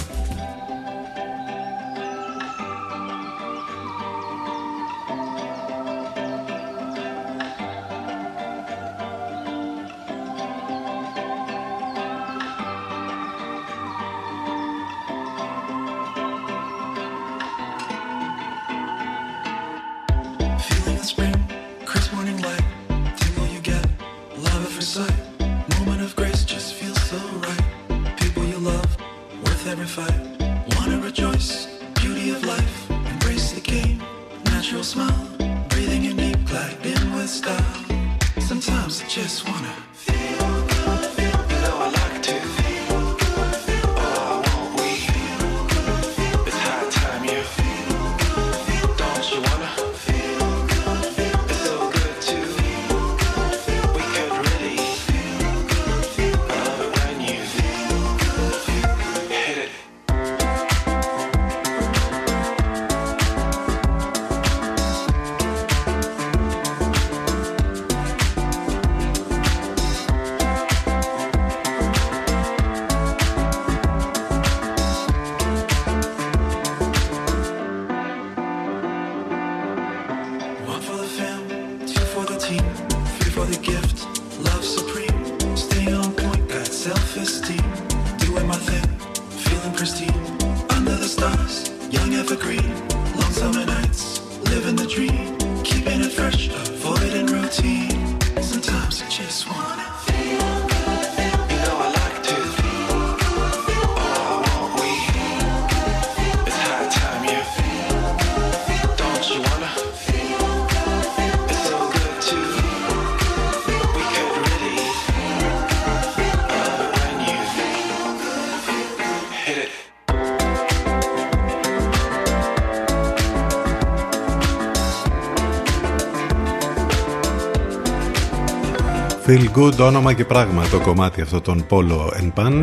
Feel 129.30 129.46
Good, 129.56 129.80
όνομα 129.80 130.14
και 130.14 130.26
πράγμα 130.26 130.68
το 130.68 130.80
κομμάτι 130.80 131.22
αυτό 131.22 131.42
των 131.42 131.66
Polo 131.70 132.22
and 132.22 132.32
Pan. 132.36 132.54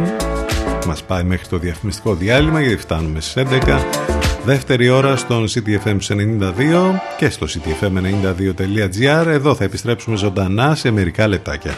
Μας 0.86 1.04
πάει 1.04 1.24
μέχρι 1.24 1.46
το 1.46 1.58
διαφημιστικό 1.58 2.14
διάλειμμα 2.14 2.60
γιατί 2.60 2.76
φτάνουμε 2.76 3.20
στις 3.20 3.44
11. 3.46 3.78
Δεύτερη 4.44 4.88
ώρα 4.88 5.16
στον 5.16 5.46
CTFM 5.48 5.96
92 6.08 6.50
και 7.18 7.28
στο 7.30 7.46
ctfm92.gr. 7.46 9.26
Εδώ 9.26 9.54
θα 9.54 9.64
επιστρέψουμε 9.64 10.16
ζωντανά 10.16 10.74
σε 10.74 10.90
μερικά 10.90 11.28
λεπτάκια. 11.28 11.74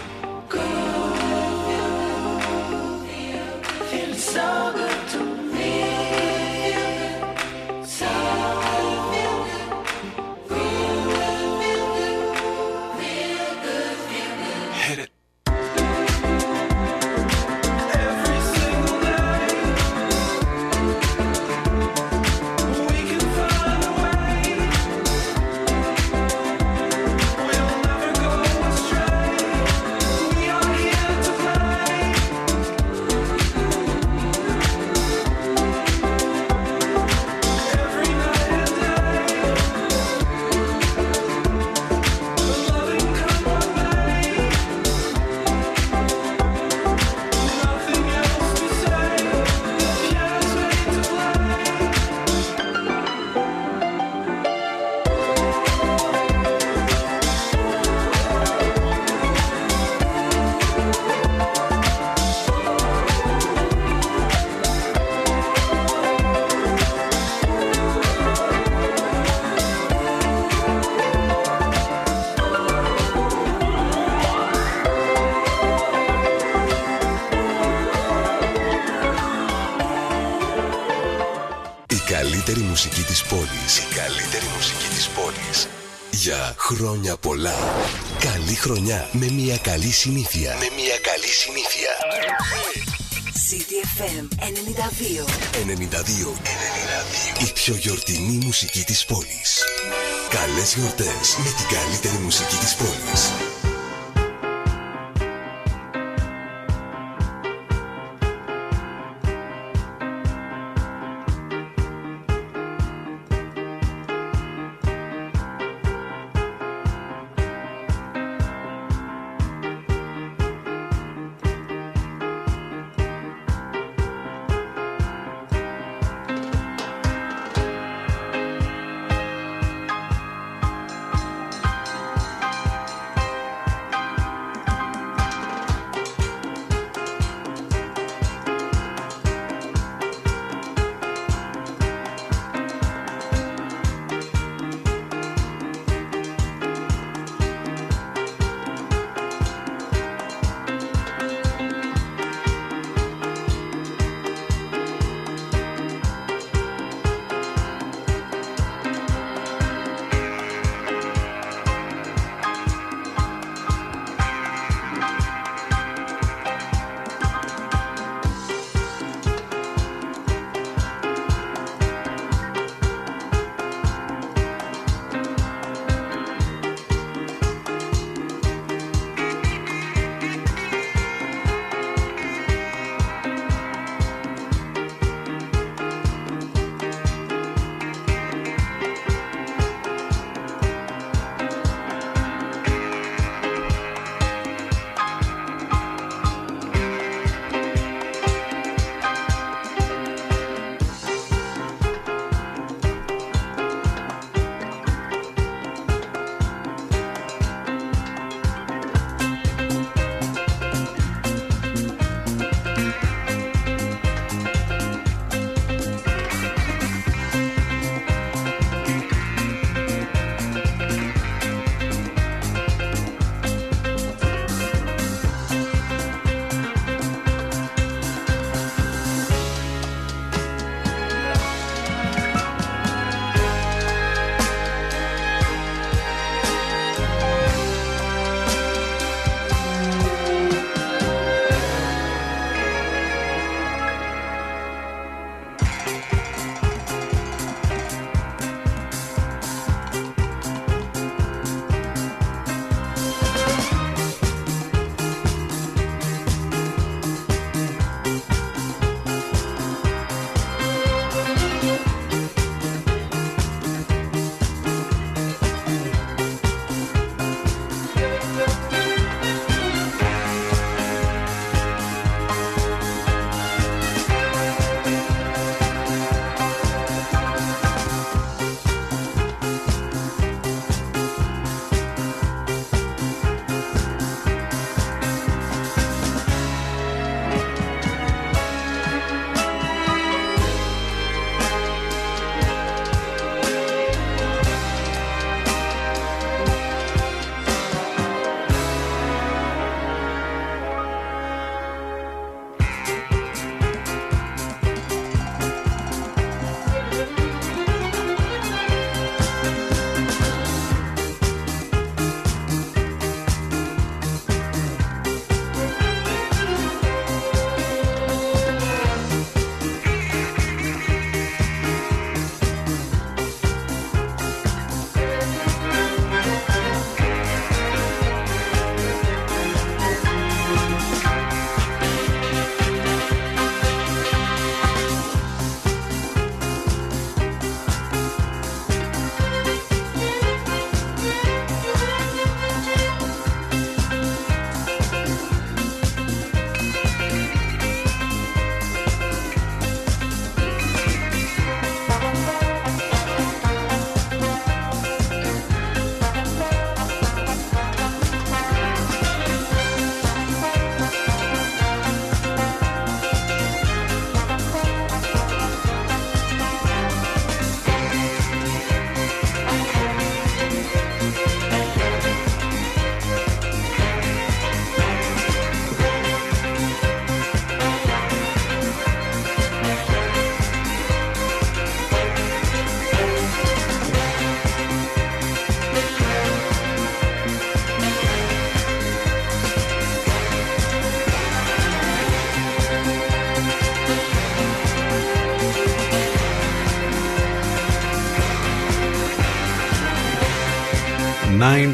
γιορτές 100.77 101.37
με 101.45 101.51
την 101.57 101.67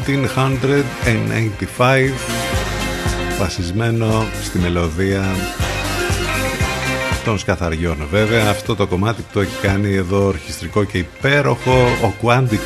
1985 0.07 0.09
βασισμένο 3.39 4.25
στη 4.43 4.59
μελωδία 4.59 5.23
των 7.23 7.37
σκαθαριών 7.37 8.07
βέβαια 8.11 8.49
αυτό 8.49 8.75
το 8.75 8.87
κομμάτι 8.87 9.21
που 9.21 9.27
το 9.33 9.41
έχει 9.41 9.55
κάνει 9.61 9.93
εδώ 9.93 10.25
ορχιστρικό 10.25 10.83
και 10.83 10.97
υπέροχο 10.97 11.71
ο 12.03 12.13
Quantic 12.21 12.59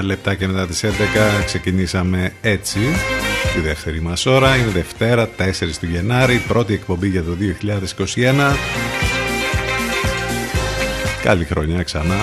9 0.00 0.02
λεπτάκια 0.02 0.48
μετά 0.48 0.66
τις 0.66 0.84
11 0.84 0.88
ξεκινήσαμε 1.44 2.32
έτσι 2.40 2.78
τη 3.54 3.60
δεύτερη 3.60 4.00
μας 4.00 4.26
ώρα 4.26 4.56
είναι 4.56 4.70
Δευτέρα 4.70 5.28
4 5.38 5.50
του 5.80 5.86
Γενάρη 5.86 6.42
πρώτη 6.48 6.74
εκπομπή 6.74 7.08
για 7.08 7.22
το 7.22 7.36
2021 8.14 8.56
καλή 11.22 11.44
χρονιά 11.44 11.82
ξανά 11.82 12.16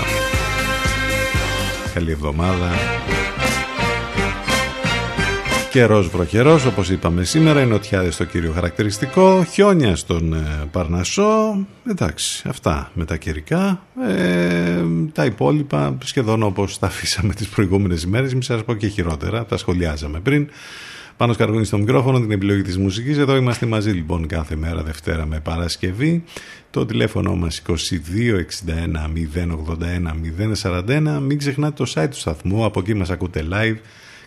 καλή 1.99 2.11
εβδομάδα. 2.11 2.69
Καιρός 5.71 6.09
βροχερός 6.09 6.65
όπως 6.65 6.89
είπαμε 6.89 7.23
σήμερα, 7.23 7.61
οι 7.61 7.65
νοτιάδες 7.65 8.13
στο 8.13 8.23
κύριο 8.23 8.51
χαρακτηριστικό, 8.51 9.43
χιόνια 9.43 9.95
στον 9.95 10.33
ε, 10.33 10.67
Παρνασσό, 10.71 11.57
εντάξει 11.89 12.47
αυτά 12.49 12.91
με 12.93 13.05
τα 13.05 13.17
καιρικά, 13.17 13.81
ε, 14.07 14.83
τα 15.13 15.25
υπόλοιπα 15.25 15.97
σχεδόν 16.03 16.43
όπως 16.43 16.79
τα 16.79 16.87
αφήσαμε 16.87 17.33
τις 17.33 17.47
προηγούμενες 17.47 18.03
ημέρες, 18.03 18.33
μην 18.33 18.41
σας 18.41 18.63
πω 18.63 18.73
και 18.73 18.87
χειρότερα, 18.87 19.45
τα 19.45 19.57
σχολιάζαμε 19.57 20.19
πριν. 20.19 20.49
Πάνω 21.19 21.33
σκαργούνι 21.33 21.65
στο 21.65 21.77
μικρόφωνο, 21.77 22.19
την 22.19 22.31
επιλογή 22.31 22.61
της 22.61 22.77
μουσικής. 22.77 23.17
Εδώ 23.17 23.35
είμαστε 23.35 23.65
μαζί 23.65 23.91
λοιπόν 23.91 24.27
κάθε 24.27 24.55
μέρα 24.55 24.83
Δευτέρα 24.83 25.25
με 25.25 25.39
Παρασκευή. 25.39 26.23
Το 26.69 26.85
τηλέφωνο 26.85 27.35
μας 27.35 27.61
2261 27.67 27.73
081 29.33 30.13
041. 30.61 31.19
Μην 31.21 31.37
ξεχνάτε 31.37 31.83
το 31.83 31.91
site 31.95 32.07
του 32.09 32.17
σταθμού, 32.17 32.65
από 32.65 32.79
εκεί 32.79 32.93
μας 32.93 33.09
ακούτε 33.09 33.45
live 33.51 33.75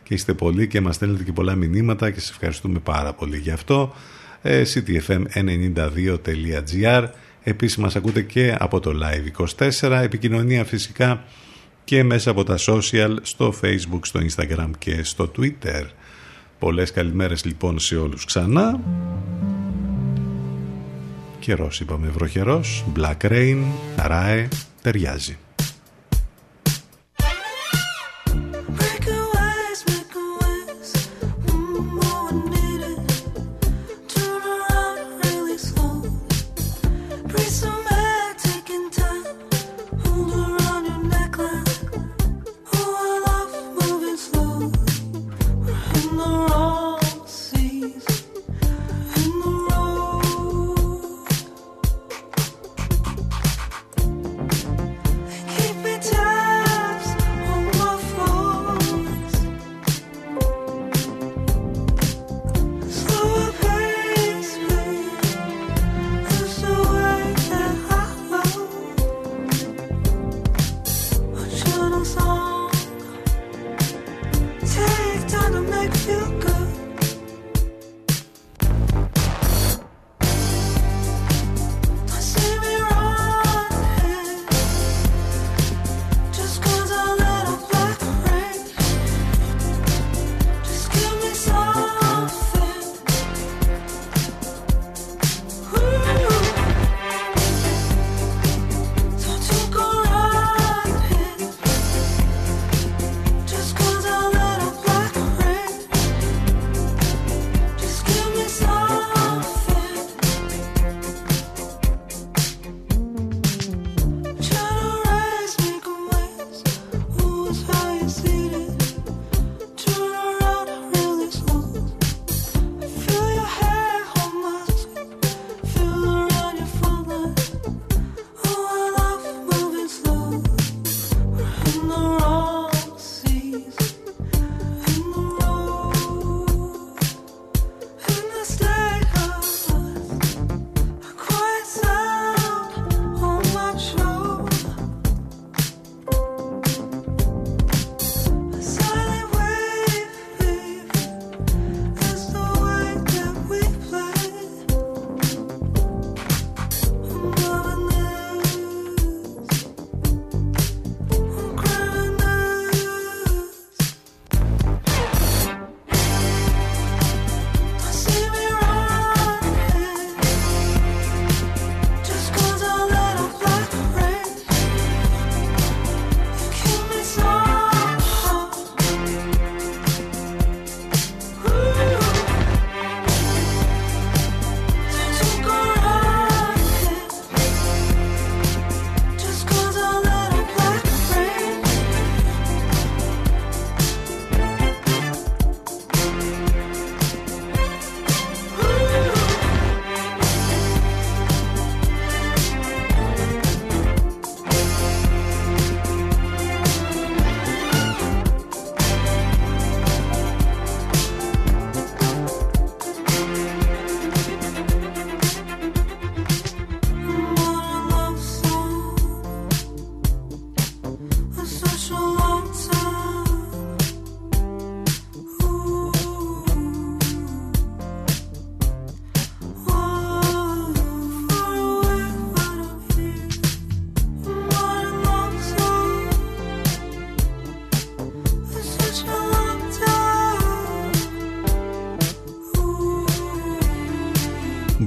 και 0.02 0.14
είστε 0.14 0.34
πολλοί 0.34 0.66
και 0.66 0.80
μας 0.80 0.94
στέλνετε 0.94 1.22
και 1.22 1.32
πολλά 1.32 1.54
μηνύματα 1.54 2.10
και 2.10 2.20
σας 2.20 2.30
ευχαριστούμε 2.30 2.78
πάρα 2.78 3.12
πολύ 3.12 3.38
γι' 3.38 3.50
αυτό. 3.50 3.94
Ε, 4.42 4.62
ctfm92.gr 4.74 7.08
Επίσης 7.42 7.76
μας 7.76 7.96
ακούτε 7.96 8.22
και 8.22 8.56
από 8.58 8.80
το 8.80 8.92
Live24, 9.02 10.00
επικοινωνία 10.02 10.64
φυσικά 10.64 11.24
και 11.84 12.04
μέσα 12.04 12.30
από 12.30 12.44
τα 12.44 12.58
social, 12.58 13.16
στο 13.22 13.54
facebook, 13.62 14.00
στο 14.02 14.20
instagram 14.20 14.70
και 14.78 15.02
στο 15.02 15.30
twitter. 15.38 15.84
Πολλές 16.62 16.92
καλημέρες 16.92 17.44
λοιπόν 17.44 17.78
σε 17.78 17.96
όλους 17.96 18.24
ξανά. 18.24 18.80
Καιρός 21.40 21.80
είπαμε 21.80 22.08
βροχερός, 22.08 22.84
black 22.96 23.30
rain, 23.30 23.62
ράε, 23.96 24.48
ταιριάζει. 24.82 25.38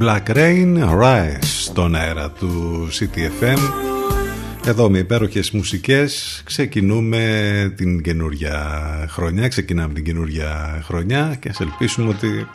Black 0.05 0.35
Rain 0.35 0.89
Rise 1.01 1.37
στον 1.41 1.95
αέρα 1.95 2.31
του 2.31 2.87
CTFM 2.91 3.57
εδώ 4.65 4.89
με 4.89 4.97
υπέροχες 4.97 5.51
μουσικές 5.51 6.41
ξεκινούμε 6.45 7.73
την 7.77 8.01
καινούργια 8.01 8.57
χρονιά 9.09 9.47
ξεκινάμε 9.47 9.93
την 9.93 10.03
καινούργια 10.03 10.81
χρονιά 10.83 11.37
και 11.39 11.49
ας 11.49 11.59
ελπίσουμε 11.59 12.09
ότι 12.09 12.47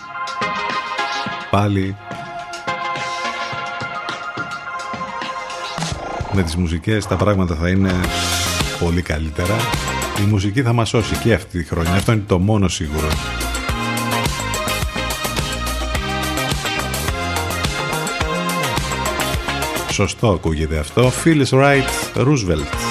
πάλι 1.50 1.96
με 6.32 6.42
τις 6.42 6.56
μουσικές 6.56 7.06
τα 7.06 7.16
πράγματα 7.16 7.54
θα 7.54 7.68
είναι 7.68 7.92
πολύ 8.78 9.02
καλύτερα. 9.02 9.56
Η 10.20 10.28
μουσική 10.28 10.62
θα 10.62 10.72
μας 10.72 10.88
σώσει 10.88 11.16
και 11.16 11.32
αυτή 11.32 11.58
τη 11.58 11.64
χρονιά 11.64 11.92
αυτό 11.92 12.12
είναι 12.12 12.24
το 12.26 12.38
μόνο 12.38 12.68
σίγουρο 12.68 13.08
Σωστό 20.00 20.28
ακούγεται 20.28 20.78
αυτό. 20.78 21.12
Phyllis 21.24 21.50
Wright 21.50 22.16
Roosevelt. 22.16 22.89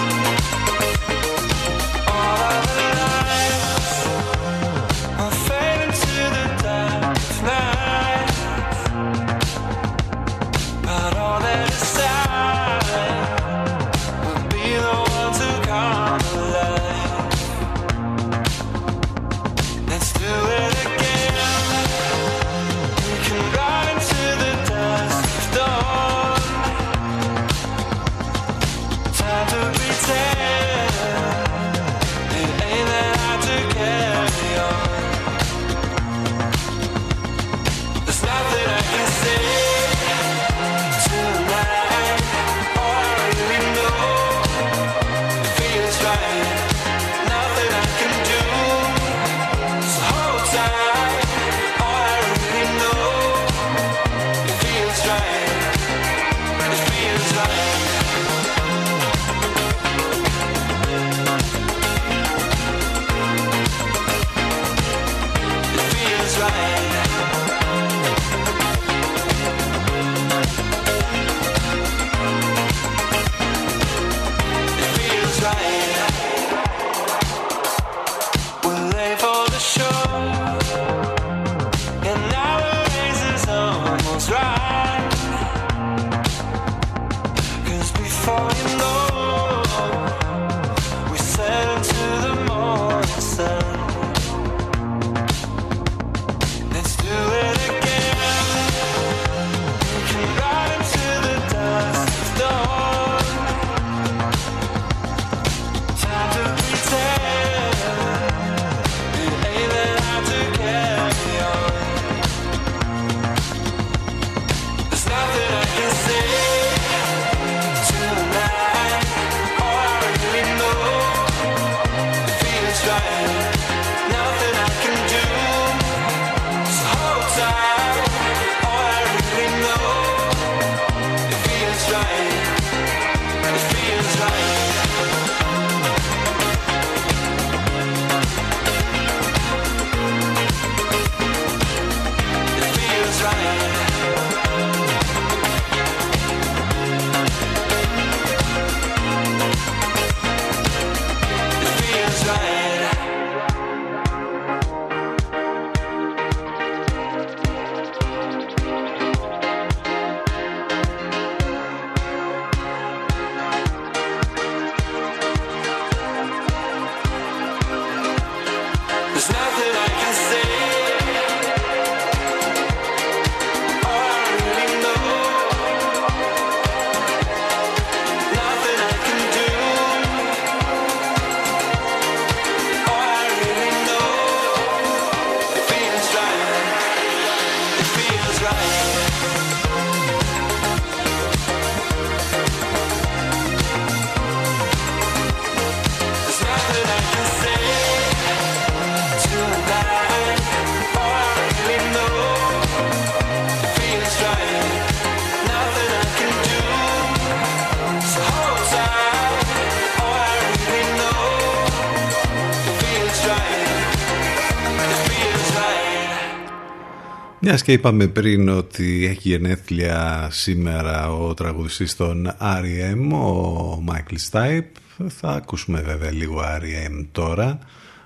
Μιας 217.41 217.63
και 217.63 217.71
είπαμε 217.71 218.07
πριν 218.07 218.49
ότι 218.49 219.05
έχει 219.05 219.29
γενέθλια 219.29 220.27
σήμερα 220.31 221.13
ο 221.13 221.33
τραγουδιστής 221.33 221.95
των 221.95 222.31
R.E.M. 222.41 223.11
ο 223.11 223.79
Μάικλ 223.81 224.15
Στάιπ 224.15 224.65
θα 225.07 225.29
ακούσουμε 225.29 225.81
βέβαια 225.81 226.11
λίγο 226.11 226.41
R.E.M. 226.41 227.05
τώρα 227.11 227.59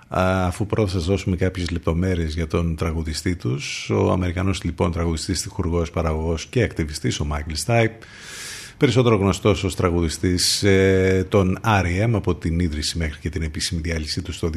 αφού 0.07 0.65
πρώτα 0.65 0.89
σας 0.89 1.05
δώσουμε 1.05 1.36
κάποιες 1.36 1.69
λεπτομέρειες 1.69 2.34
για 2.34 2.47
τον 2.47 2.75
τραγουδιστή 2.75 3.36
τους 3.36 3.89
ο 3.89 4.11
Αμερικανός 4.11 4.63
λοιπόν 4.63 4.91
τραγουδιστής, 4.91 5.41
τυχουργός, 5.41 5.91
παραγωγός 5.91 6.45
και 6.45 6.63
ακτιβιστής 6.63 7.19
ο 7.19 7.25
Μάικλ 7.25 7.53
Στάιπ 7.53 7.91
περισσότερο 8.77 9.15
γνωστός 9.15 9.63
ως 9.63 9.75
τραγουδιστής 9.75 10.63
ε, 10.63 11.25
των 11.29 11.59
R.E.M. 11.63 12.11
από 12.13 12.36
την 12.36 12.59
ίδρυση 12.59 12.97
μέχρι 12.97 13.19
και 13.19 13.29
την 13.29 13.41
επίσημη 13.41 13.81
διάλυσή 13.81 14.21
του 14.21 14.31
στο 14.31 14.49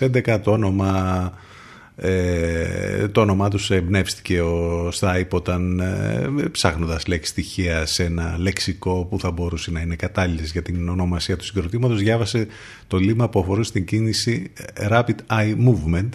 2011 0.00 0.40
το 0.42 0.50
όνομα 0.50 1.32
ε, 1.96 3.08
το 3.08 3.20
όνομά 3.20 3.50
τους 3.50 3.70
εμπνεύστηκε 3.70 4.40
ο 4.40 4.88
Στάιπ 4.90 5.34
όταν 5.34 5.80
ε, 5.80 6.28
ψάχνοντας 6.50 7.06
λέξη 7.06 7.30
στοιχεία 7.30 7.86
σε 7.86 8.04
ένα 8.04 8.36
λεξικό 8.38 9.06
που 9.10 9.20
θα 9.20 9.30
μπορούσε 9.30 9.70
να 9.70 9.80
είναι 9.80 9.96
κατάλληλες 9.96 10.52
για 10.52 10.62
την 10.62 10.88
ονομασία 10.88 11.36
του 11.36 11.44
συγκροτήματος 11.44 11.98
διάβασε 11.98 12.46
το 12.86 12.98
λίμα 12.98 13.28
που 13.28 13.40
αφορούσε 13.40 13.72
την 13.72 13.84
κίνηση 13.84 14.52
Rapid 14.90 15.16
Eye 15.30 15.56
Movement 15.66 16.08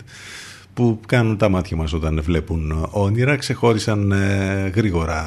που 0.78 0.99
κάνουν 1.07 1.38
τα 1.38 1.49
μάτια 1.49 1.78
μας 1.78 1.93
όταν 1.93 2.21
βλέπουν 2.21 2.88
όνειρα. 2.91 3.36
Ξεχώρισαν 3.36 4.11
ε, 4.11 4.71
γρήγορα 4.75 5.23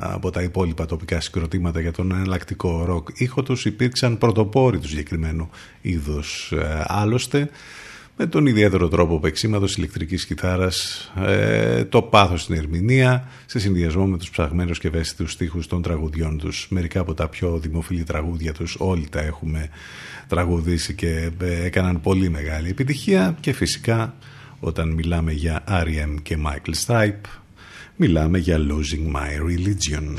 από 0.00 0.30
τα 0.30 0.42
υπόλοιπα 0.42 0.86
τοπικά 0.86 1.20
συγκροτήματα 1.20 1.80
για 1.80 1.92
τον 1.92 2.12
εναλλακτικό 2.12 2.84
ροκ 2.84 3.08
ήχο 3.14 3.42
τους. 3.42 3.64
Υπήρξαν 3.64 4.18
πρωτοπόροι 4.18 4.78
του 4.78 4.88
συγκεκριμένου 4.88 5.50
είδους 5.80 6.52
ε, 6.52 6.84
άλλωστε 6.86 7.50
με 8.22 8.28
τον 8.28 8.46
ιδιαίτερο 8.46 8.88
τρόπο 8.88 9.18
παίξηματο 9.18 9.66
ηλεκτρικής 9.76 10.26
κιθάρας, 10.26 11.10
ε, 11.26 11.84
το 11.84 12.02
πάθος 12.02 12.42
στην 12.42 12.54
ερμηνεία, 12.56 13.28
σε 13.46 13.58
συνδυασμό 13.58 14.06
με 14.06 14.18
τους 14.18 14.30
ψαγμένους 14.30 14.78
και 14.78 14.88
ευαίσθητους 14.88 15.32
στίχους 15.32 15.66
των 15.66 15.82
τραγουδιών 15.82 16.38
τους. 16.38 16.66
Μερικά 16.70 17.00
από 17.00 17.14
τα 17.14 17.28
πιο 17.28 17.58
δημοφιλή 17.58 18.04
τραγούδια 18.04 18.52
τους 18.52 18.76
όλοι 18.78 19.08
τα 19.10 19.20
έχουμε 19.20 19.68
τραγουδήσει 20.28 20.94
και 20.94 21.30
ε, 21.40 21.64
έκαναν 21.64 22.00
πολύ 22.00 22.28
μεγάλη 22.28 22.68
επιτυχία 22.68 23.36
και 23.40 23.52
φυσικά 23.52 24.14
όταν 24.60 24.88
μιλάμε 24.88 25.32
για 25.32 25.64
R.E.M. 25.68 26.16
και 26.22 26.36
Michael 26.46 26.74
Stipe 26.86 27.28
μιλάμε 27.96 28.38
για 28.38 28.58
Losing 28.58 29.16
My 29.16 29.50
Religion. 29.50 30.18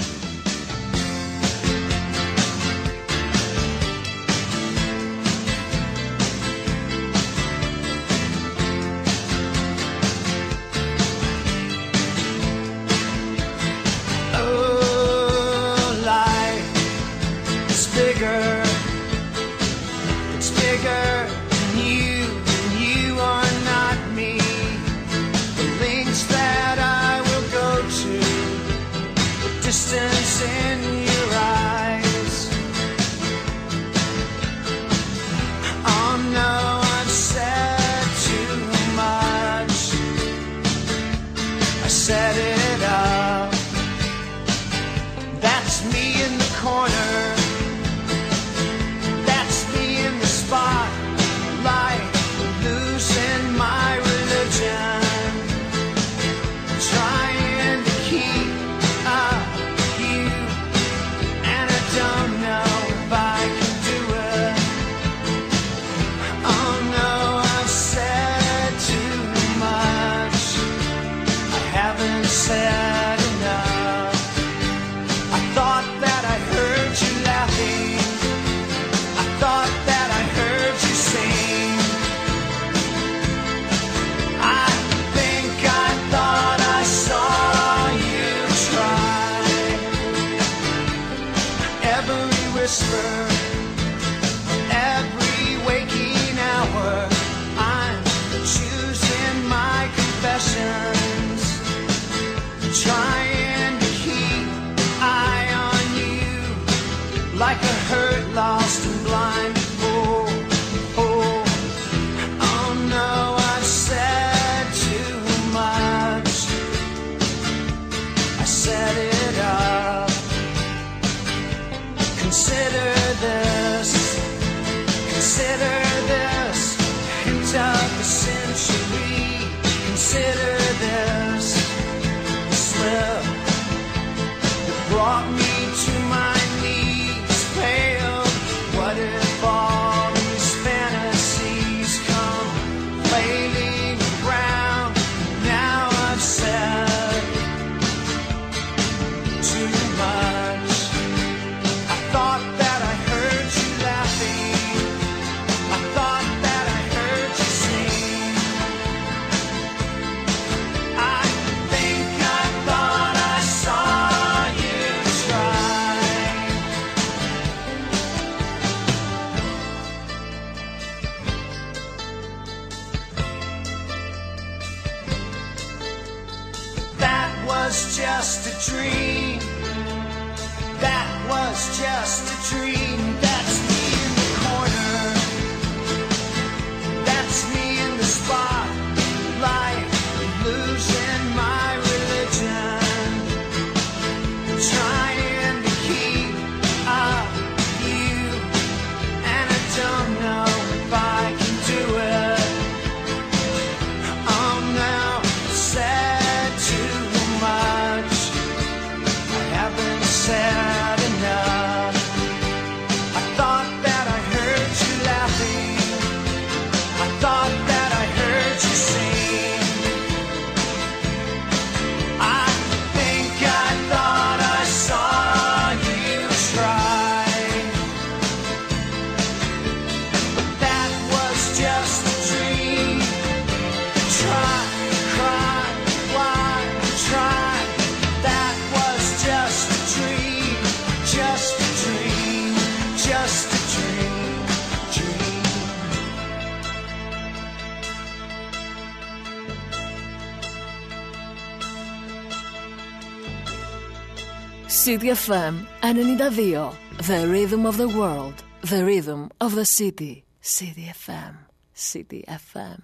FM 255.14 255.68
92. 255.84 256.72
The 257.06 257.28
rhythm 257.28 257.68
of 257.68 257.78
the 257.78 257.88
world. 257.88 258.34
The 258.62 258.84
rhythm 258.84 259.30
of 259.40 259.54
the 259.54 259.64
city. 259.64 260.26
City 260.42 260.90
FM. 260.90 261.36
City 261.76 262.26
FM 262.28 262.82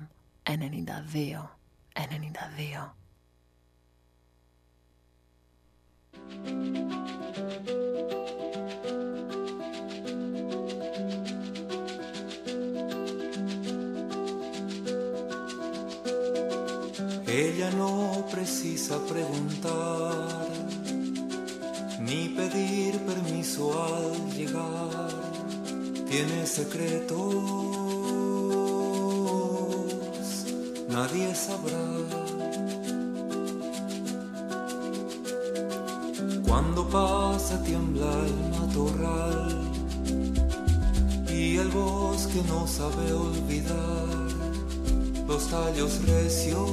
92. 0.48 1.40
92. 1.98 2.94
Ella 17.26 17.72
no 17.72 18.26
precisa 18.30 19.00
preguntar 19.08 20.49
ni 22.10 22.30
pedir 22.30 22.98
permiso 23.06 23.64
al 23.84 24.32
llegar. 24.36 25.10
Tiene 26.10 26.46
secretos, 26.48 27.36
nadie 30.90 31.36
sabrá. 31.36 31.88
Cuando 36.48 36.90
pasa 36.90 37.62
tiembla 37.64 38.12
el 38.26 38.38
matorral 38.60 39.72
y 41.30 41.58
el 41.58 41.68
bosque 41.68 42.42
no 42.48 42.66
sabe 42.68 43.14
olvidar 43.14 44.30
los 45.28 45.48
tallos 45.48 46.02
recios 46.08 46.70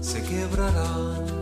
se 0.00 0.22
quebrarán. 0.22 1.35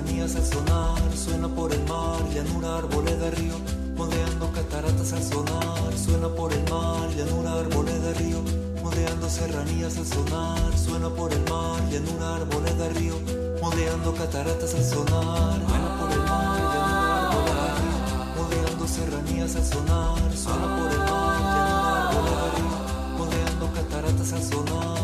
Serranías 0.00 0.36
al 0.36 0.44
sonar. 0.44 1.16
Suena 1.16 1.48
por 1.48 1.72
el 1.72 1.82
mar, 1.84 2.20
llanura, 2.32 2.78
arboleda, 2.78 3.30
río, 3.30 3.54
modeando 3.96 4.50
cataratas 4.52 5.12
al 5.12 5.22
sonar. 5.22 5.92
Suena 5.96 6.28
por 6.28 6.52
el 6.52 6.62
mar, 6.70 7.08
llanura, 7.16 7.52
arboleda, 7.60 8.12
río, 8.14 8.42
modeando 8.82 9.28
serranías 9.28 9.98
al 9.98 10.06
sonar. 10.06 10.78
Suena 10.78 11.08
por 11.10 11.32
el 11.32 11.40
mar, 11.50 11.82
llanura, 11.90 12.36
arboleda, 12.36 12.88
río, 12.90 13.14
modeando 13.60 14.14
cataratas 14.14 14.74
al 14.74 14.84
sonar. 14.84 15.60
Suena 15.68 15.98
por 15.98 16.12
el 16.12 16.20
mar, 16.20 16.58
llanura, 16.72 17.28
arboleda, 17.28 17.74
río, 17.80 18.42
modeando 18.42 18.88
serranías 18.88 19.56
al 19.56 19.64
sonar. 19.64 20.36
Suena 20.36 20.76
por 20.76 20.92
el 20.92 20.98
mar, 20.98 21.40
llanura, 21.40 22.08
arboleda, 22.08 22.46
río, 22.56 23.16
modeando 23.18 23.72
cataratas 23.74 24.32
al 24.32 24.42
sonar. 24.42 24.99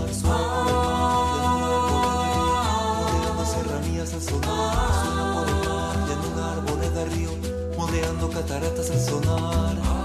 sonar. 4.42 5.96
Y 6.08 6.12
en 6.12 6.32
una 6.32 6.52
arboleda 6.52 7.04
río, 7.06 7.30
moldeando 7.76 8.30
cataratas 8.30 8.90
al 8.90 9.00
sonar. 9.00 9.95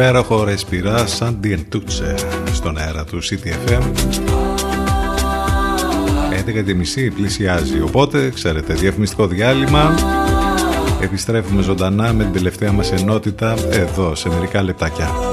Υπέροχο 0.00 0.44
ρεσπιρά 0.44 1.06
σαν 1.06 1.36
διεντούτσε 1.40 2.14
στον 2.52 2.78
αέρα 2.78 3.04
του 3.04 3.18
CTFM 3.22 3.82
11.30 7.06 7.10
πλησιάζει. 7.14 7.80
Οπότε 7.80 8.30
ξέρετε 8.30 8.74
διαφημιστικό 8.74 9.26
διάλειμμα. 9.26 9.94
Επιστρέφουμε 11.00 11.62
ζωντανά 11.62 12.12
με 12.12 12.22
την 12.24 12.32
τελευταία 12.32 12.72
μας 12.72 12.92
ενότητα 12.92 13.54
εδώ 13.70 14.14
σε 14.14 14.28
μερικά 14.28 14.62
λεπτάκια 14.62 15.29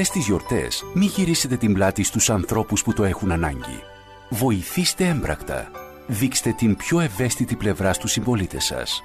Αυτές 0.00 0.18
τις 0.18 0.26
γιορτές 0.26 0.84
μη 0.94 1.06
γυρίσετε 1.06 1.56
την 1.56 1.72
πλάτη 1.72 2.02
στους 2.02 2.30
ανθρώπους 2.30 2.82
που 2.82 2.92
το 2.92 3.04
έχουν 3.04 3.32
ανάγκη. 3.32 3.82
Βοηθήστε 4.28 5.06
έμπρακτα. 5.06 5.70
Δείξτε 6.06 6.52
την 6.52 6.76
πιο 6.76 7.00
ευαίσθητη 7.00 7.56
πλευρά 7.56 7.92
στους 7.92 8.12
συμπολίτες 8.12 8.64
σας. 8.64 9.02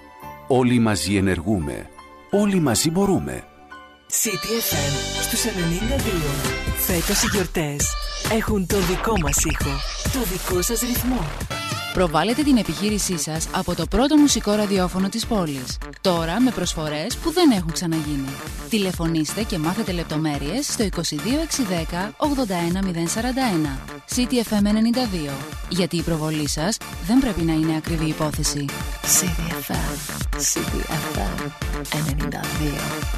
Όλοι 0.47 0.79
μαζί 0.79 1.15
ενεργούμε. 1.15 1.89
Όλοι 2.31 2.59
μαζί 2.59 2.89
μπορούμε. 2.89 3.43
CTFM 4.11 5.21
στους 5.21 5.45
92. 5.45 5.49
Φέτος 6.75 7.23
οι 7.23 7.27
γιορτές 7.31 7.93
έχουν 8.31 8.65
το 8.65 8.77
δικό 8.77 9.19
μας 9.21 9.43
ήχο, 9.43 9.71
το 10.13 10.19
δικό 10.31 10.61
σας 10.61 10.79
ρυθμό. 10.79 11.25
Προβάλλετε 11.93 12.43
την 12.43 12.57
επιχείρησή 12.57 13.17
σας 13.17 13.47
από 13.51 13.75
το 13.75 13.85
πρώτο 13.89 14.17
μουσικό 14.17 14.51
ραδιόφωνο 14.51 15.09
της 15.09 15.25
πόλης. 15.25 15.77
Τώρα 16.01 16.41
με 16.41 16.51
προσφορές 16.51 17.17
που 17.17 17.31
δεν 17.31 17.51
έχουν 17.51 17.71
ξαναγίνει. 17.71 18.29
Τηλεφωνήστε 18.75 19.43
και 19.43 19.57
μάθετε 19.57 19.91
λεπτομέρειες 19.91 20.65
στο 20.65 20.85
22610 20.95 20.99
81041. 22.17 23.79
CTFM 24.15 24.65
92. 24.65 25.31
Γιατί 25.69 25.97
η 25.97 26.01
προβολή 26.01 26.47
σας 26.47 26.77
δεν 27.07 27.19
πρέπει 27.19 27.41
να 27.41 27.53
είναι 27.53 27.75
ακριβή 27.75 28.05
υπόθεση. 28.05 28.65
CTFM, 29.01 29.97
CTFM 30.37 31.51
92. 31.91 33.14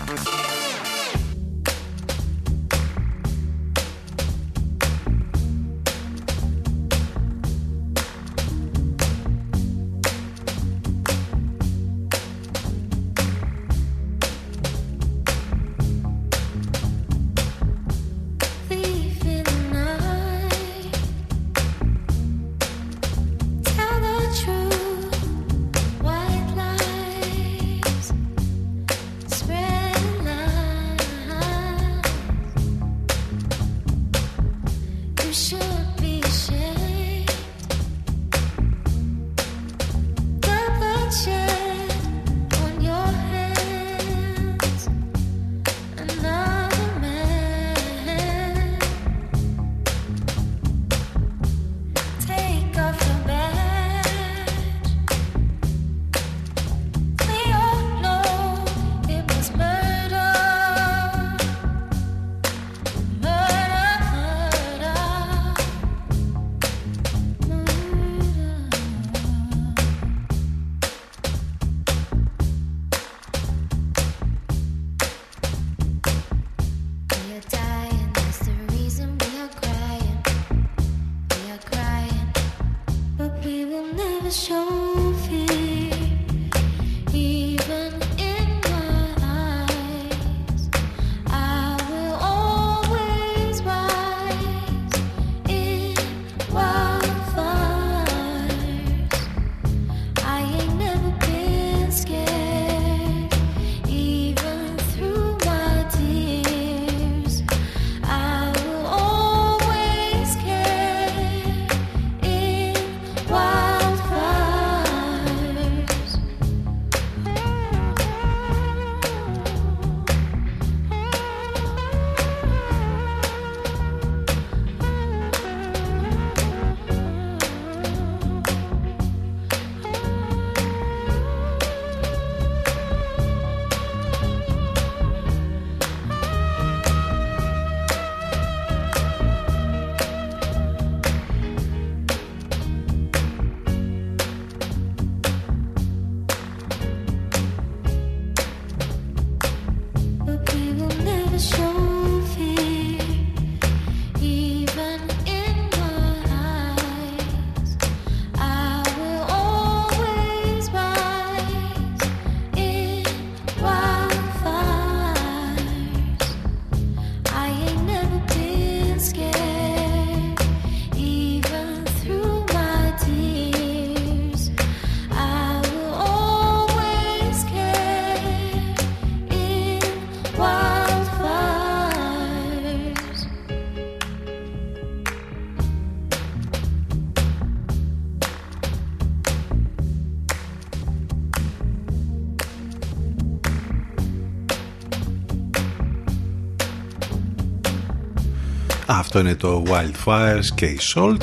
Αυτό 198.98 199.19
είναι 199.19 199.36
το 199.36 199.64
Wildfires 199.68 200.45
και 200.56 200.65
η 200.65 200.80
Salt. 200.94 201.22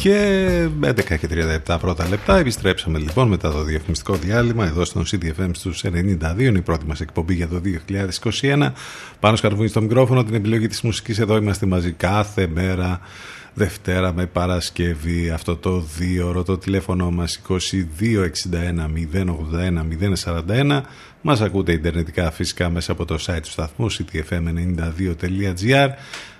Και 0.00 0.68
11 0.82 0.94
και 1.04 1.28
37 1.66 1.76
πρώτα 1.80 2.08
λεπτά. 2.08 2.36
Επιστρέψαμε 2.38 2.98
λοιπόν 2.98 3.28
μετά 3.28 3.50
το 3.52 3.62
διαφημιστικό 3.62 4.14
διάλειμμα 4.14 4.64
εδώ 4.64 4.84
στον 4.84 5.04
CDFM 5.10 5.50
στους 5.52 5.84
92 5.84 6.38
είναι 6.38 6.58
η 6.58 6.60
πρώτη 6.62 6.86
μας 6.86 7.00
εκπομπή 7.00 7.34
για 7.34 7.48
το 7.48 7.60
2021 8.40 8.70
πάνω 9.20 9.36
σκαρβούνι 9.36 9.68
στο 9.68 9.80
μικρόφωνο 9.80 10.24
την 10.24 10.34
επιλογή 10.34 10.66
της 10.66 10.80
μουσικής. 10.80 11.18
Εδώ 11.18 11.36
είμαστε 11.36 11.66
μαζί 11.66 11.92
κάθε 11.92 12.46
μέρα. 12.46 13.00
Δευτέρα 13.58 14.12
με 14.12 14.26
Παρασκευή 14.26 15.30
αυτό 15.30 15.56
το 15.56 15.80
δίωρο 15.80 16.42
το 16.42 16.58
τηλέφωνο 16.58 17.10
μας 17.10 17.40
2261 17.48 17.58
081 19.12 20.42
041 20.48 20.80
μας 21.20 21.40
ακούτε 21.40 21.72
ιντερνετικά 21.72 22.30
φυσικά 22.30 22.70
μέσα 22.70 22.92
από 22.92 23.04
το 23.04 23.18
site 23.26 23.40
του 23.42 23.50
σταθμού 23.50 23.86
ctfm92.gr 23.92 25.88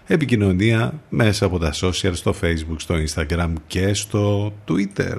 επικοινωνία 0.06 1.02
μέσα 1.08 1.46
από 1.46 1.58
τα 1.58 1.74
social 1.80 2.12
στο 2.12 2.34
facebook, 2.42 2.76
στο 2.76 2.94
instagram 3.06 3.52
και 3.66 3.94
στο 3.94 4.52
twitter. 4.68 5.18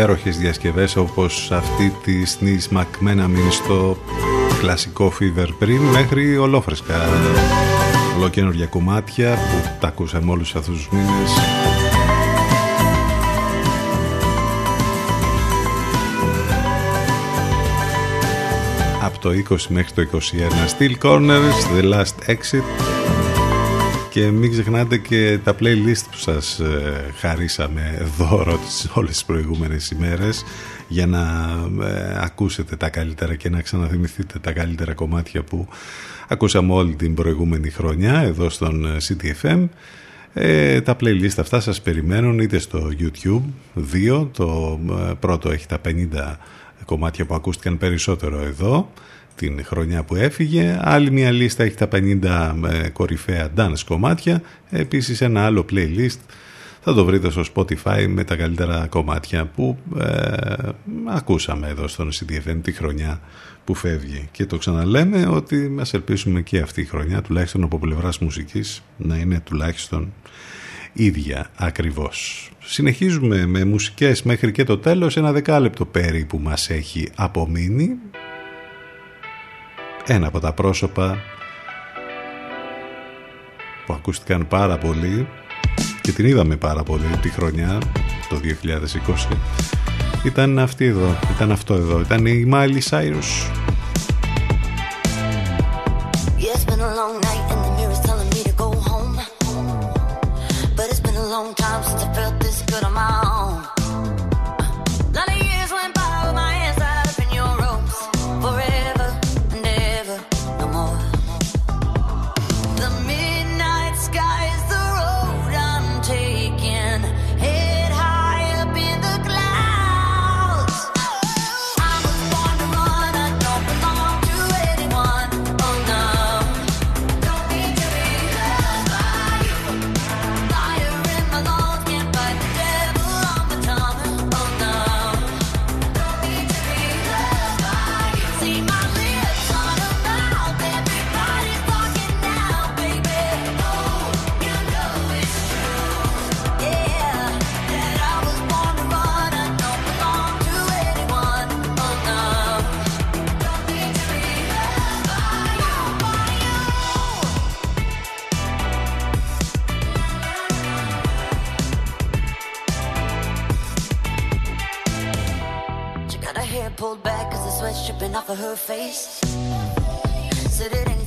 Υπέροχες 0.00 0.38
διασκευές 0.38 0.96
όπως 0.96 1.50
αυτή 1.52 1.92
τη 2.02 2.22
Sneeze 2.26 2.76
McMenamin 2.76 3.50
στο 3.50 3.98
κλασικό 4.60 5.12
Fever 5.20 5.48
πριν 5.58 5.80
μέχρι 5.80 6.36
ολόφρεσκα. 6.36 6.94
Ολοκένουργια 8.16 8.66
κομμάτια 8.66 9.34
που 9.34 9.70
τα 9.80 9.88
ακούσαμε 9.88 10.30
όλους 10.30 10.54
αυτούς 10.54 10.76
τους 10.76 10.88
μήνες. 10.90 11.30
Από 19.02 19.18
το 19.18 19.30
20 19.30 19.56
μέχρι 19.68 19.92
το 19.92 20.02
21 20.02 20.18
Steel 20.78 20.94
Corners, 21.02 21.78
The 21.78 21.92
Last 21.92 22.30
Exit 22.30 22.99
και 24.10 24.30
μην 24.30 24.50
ξεχνάτε 24.50 24.98
και 24.98 25.38
τα 25.44 25.54
playlist 25.60 26.04
που 26.10 26.16
σας 26.16 26.58
ε, 26.58 27.04
χαρίσαμε 27.16 28.08
δώρο 28.18 28.56
τις, 28.56 28.88
όλες 28.94 29.10
τις 29.10 29.24
προηγούμενες 29.24 29.90
ημέρες 29.90 30.44
για 30.88 31.06
να 31.06 31.20
ε, 31.86 32.18
ακούσετε 32.20 32.76
τα 32.76 32.88
καλύτερα 32.88 33.34
και 33.34 33.50
να 33.50 33.60
ξαναθυμηθείτε 33.60 34.38
τα 34.38 34.52
καλύτερα 34.52 34.94
κομμάτια 34.94 35.42
που 35.42 35.68
ακούσαμε 36.28 36.72
όλη 36.72 36.94
την 36.94 37.14
προηγούμενη 37.14 37.70
χρονιά 37.70 38.20
εδώ 38.20 38.48
στον 38.48 38.84
ε, 38.84 38.96
CTFM. 39.08 39.68
Ε, 40.32 40.80
τα 40.80 40.96
playlist 41.00 41.38
αυτά 41.38 41.60
σας 41.60 41.80
περιμένουν 41.80 42.38
είτε 42.38 42.58
στο 42.58 42.90
YouTube 42.98 43.42
2, 44.10 44.28
το 44.32 44.78
ε, 44.90 45.12
πρώτο 45.20 45.50
έχει 45.50 45.66
τα 45.66 45.78
50 45.84 46.34
κομμάτια 46.84 47.26
που 47.26 47.34
ακούστηκαν 47.34 47.78
περισσότερο 47.78 48.40
εδώ 48.40 48.90
την 49.40 49.64
χρονιά 49.64 50.02
που 50.02 50.16
έφυγε. 50.16 50.78
Άλλη 50.80 51.10
μια 51.10 51.30
λίστα 51.30 51.64
έχει 51.64 51.76
τα 51.76 51.88
50 51.92 52.54
ε, 52.70 52.88
κορυφαία 52.88 53.48
dance 53.56 53.82
κομμάτια. 53.86 54.42
Επίσης 54.70 55.20
ένα 55.20 55.44
άλλο 55.44 55.64
playlist 55.72 56.18
θα 56.80 56.94
το 56.94 57.04
βρείτε 57.04 57.30
στο 57.30 57.42
Spotify 57.54 58.06
με 58.08 58.24
τα 58.24 58.36
καλύτερα 58.36 58.86
κομμάτια 58.86 59.46
που 59.46 59.78
ε, 59.98 60.32
ακούσαμε 61.08 61.68
εδώ 61.68 61.88
στον 61.88 62.10
CDFM 62.12 62.58
τη 62.62 62.72
χρονιά 62.72 63.20
που 63.64 63.74
φεύγει. 63.74 64.28
Και 64.32 64.46
το 64.46 64.56
ξαναλέμε 64.56 65.26
ότι 65.26 65.56
μας 65.56 65.94
ελπίσουμε 65.94 66.40
και 66.40 66.58
αυτή 66.58 66.80
η 66.80 66.84
χρονιά 66.84 67.22
τουλάχιστον 67.22 67.62
από 67.62 67.78
πλευράς 67.78 68.18
μουσικής 68.18 68.82
να 68.96 69.16
είναι 69.16 69.40
τουλάχιστον 69.44 70.12
ίδια 70.92 71.50
ακριβώς. 71.56 72.50
Συνεχίζουμε 72.58 73.46
με 73.46 73.64
μουσικές 73.64 74.22
μέχρι 74.22 74.52
και 74.52 74.64
το 74.64 74.78
τέλος 74.78 75.16
ένα 75.16 75.32
δεκάλεπτο 75.32 75.84
πέρι 75.84 76.24
που 76.24 76.38
μας 76.38 76.70
έχει 76.70 77.08
απομείνει 77.14 77.98
ένα 80.12 80.26
από 80.26 80.40
τα 80.40 80.52
πρόσωπα 80.52 81.18
που 83.86 83.92
ακούστηκαν 83.92 84.46
πάρα 84.48 84.78
πολύ 84.78 85.28
και 86.00 86.12
την 86.12 86.24
είδαμε 86.24 86.56
πάρα 86.56 86.82
πολύ 86.82 87.04
τη 87.22 87.28
χρονιά 87.28 87.78
το 88.28 88.40
2020 89.30 89.36
ήταν 90.24 90.58
αυτή 90.58 90.84
εδώ, 90.84 91.18
ήταν 91.34 91.52
αυτό 91.52 91.74
εδώ, 91.74 92.00
ήταν 92.00 92.26
η 92.26 92.50
Miley 92.52 92.80
Cyrus 92.90 93.50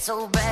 so 0.04 0.28
bad. 0.28 0.43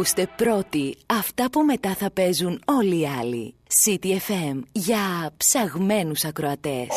Ακούστε 0.00 0.28
πρώτοι 0.36 0.96
αυτά 1.06 1.50
που 1.50 1.60
μετά 1.60 1.94
θα 1.94 2.10
παίζουν 2.10 2.62
όλοι 2.64 3.00
οι 3.00 3.06
άλλοι. 3.20 3.54
City 3.84 4.06
FM 4.06 4.60
για 4.72 5.30
ψαγμένους 5.36 6.24
ακροατές. 6.24 6.88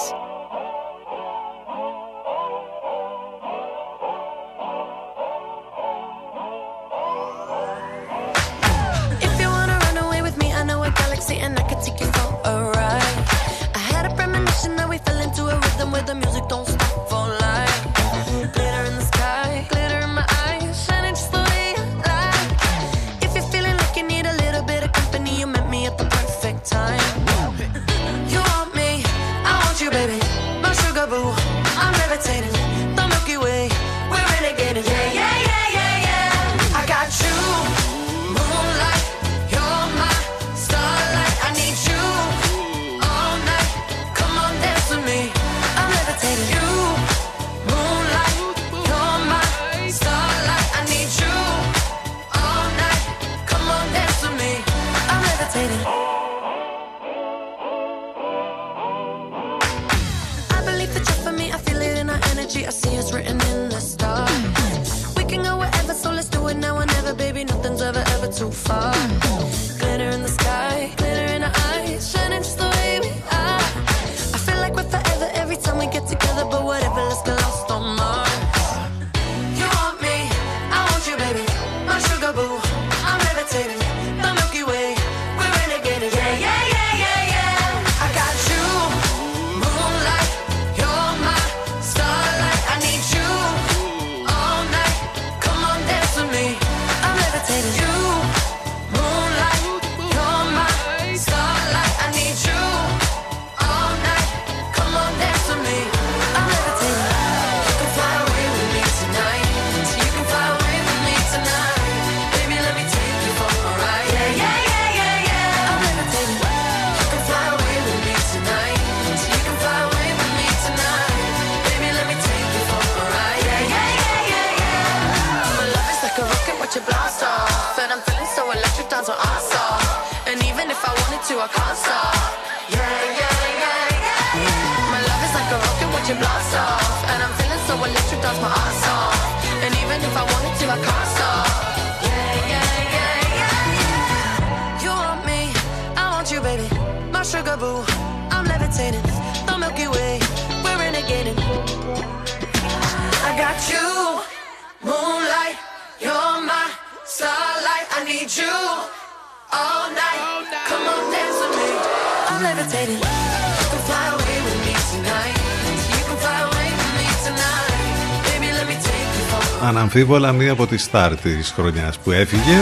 Αναμφίβολα 169.95 170.31
μία 170.31 170.51
από 170.51 170.67
τις 170.67 170.83
στάρ 170.83 171.15
της 171.15 171.51
χρονιάς 171.55 171.99
που 171.99 172.11
έφυγε 172.11 172.57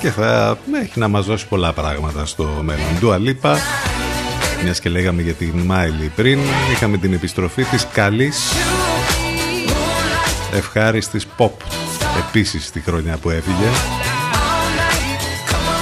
και 0.00 0.10
θα 0.10 0.58
έχει 0.82 0.98
να 0.98 1.08
μας 1.08 1.26
δώσει 1.26 1.46
πολλά 1.46 1.72
πράγματα 1.72 2.26
στο 2.26 2.60
μέλλον. 2.62 2.86
Dua 3.02 3.14
Lipa, 3.14 3.56
μιας 4.62 4.80
και 4.80 4.88
λέγαμε 4.88 5.22
για 5.22 5.32
την 5.32 5.58
Μάιλι 5.58 6.12
πριν, 6.16 6.38
είχαμε 6.72 6.96
την 6.96 7.12
επιστροφή 7.12 7.62
της 7.62 7.86
καλής 7.92 8.52
ευχάριστης 10.54 11.26
pop 11.38 11.50
επίσης 12.28 12.70
τη 12.70 12.80
χρονιά 12.80 13.16
που 13.16 13.30
έφυγε. 13.30 13.68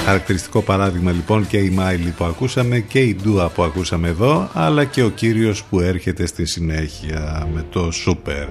Χαρακτηριστικό 0.05 0.61
παράδειγμα 0.61 1.11
λοιπόν 1.11 1.47
και 1.47 1.57
η 1.57 1.69
Μάιλι 1.69 2.09
που 2.17 2.25
ακούσαμε 2.25 2.79
και 2.79 2.99
η 2.99 3.15
Ντούα 3.23 3.49
που 3.49 3.63
ακούσαμε 3.63 4.07
εδώ 4.07 4.49
αλλά 4.53 4.83
και 4.83 5.03
ο 5.03 5.09
κύριος 5.09 5.63
που 5.63 5.79
έρχεται 5.79 6.25
στη 6.25 6.45
συνέχεια 6.45 7.47
με 7.53 7.65
το 7.69 7.89
Super 8.05 8.47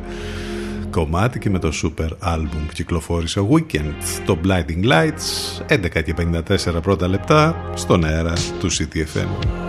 κομμάτι 0.97 1.39
και 1.39 1.51
με 1.51 1.59
το 1.59 1.73
Super 1.82 2.35
Album 2.35 2.62
που 2.66 2.73
κυκλοφόρησε 2.73 3.40
ο 3.40 3.48
Weekend 3.52 3.93
το 4.27 4.39
Blinding 4.44 4.85
Lights 4.85 5.62
11 5.68 6.02
και 6.05 6.14
54 6.77 6.82
πρώτα 6.82 7.09
λεπτά 7.09 7.70
στον 7.74 8.05
αέρα 8.05 8.32
του 8.60 8.70
CTFM. 8.73 9.66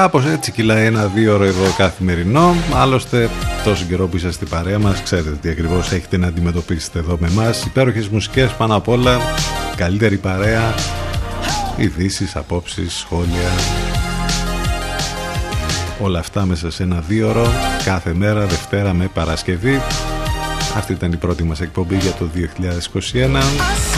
Κάπως 0.00 0.24
έτσι 0.26 0.52
κυλάει 0.52 0.84
ένα 0.84 1.06
δύο 1.06 1.34
ώρο 1.34 1.44
εδώ 1.44 1.72
καθημερινό. 1.76 2.54
Άλλωστε, 2.74 3.30
τόσο 3.64 3.84
καιρό 3.88 4.06
που 4.06 4.16
είσαστε 4.16 4.34
στην 4.34 4.48
παρέα 4.48 4.78
μας, 4.78 5.02
ξέρετε 5.02 5.30
τι 5.30 5.48
ακριβώς 5.48 5.92
έχετε 5.92 6.16
να 6.16 6.26
αντιμετωπίσετε 6.26 6.98
εδώ 6.98 7.16
με 7.20 7.26
εμάς. 7.26 7.64
Υπέροχες 7.64 8.08
μουσικές 8.08 8.50
πάνω 8.52 8.76
απ' 8.76 8.88
όλα, 8.88 9.20
καλύτερη 9.76 10.16
παρέα, 10.16 10.74
ειδήσεις, 11.76 12.36
απόψεις, 12.36 12.92
σχόλια. 12.92 13.50
Όλα 16.00 16.18
αυτά 16.18 16.46
μέσα 16.46 16.70
σε 16.70 16.82
ένα 16.82 17.04
δύο 17.08 17.28
ώρο, 17.28 17.46
κάθε 17.84 18.14
μέρα, 18.14 18.46
Δευτέρα 18.46 18.92
με 18.92 19.10
Παρασκευή. 19.14 19.82
Αυτή 20.76 20.92
ήταν 20.92 21.12
η 21.12 21.16
πρώτη 21.16 21.42
μας 21.42 21.60
εκπομπή 21.60 21.96
για 21.96 22.12
το 22.12 22.28
2021. 22.34 23.97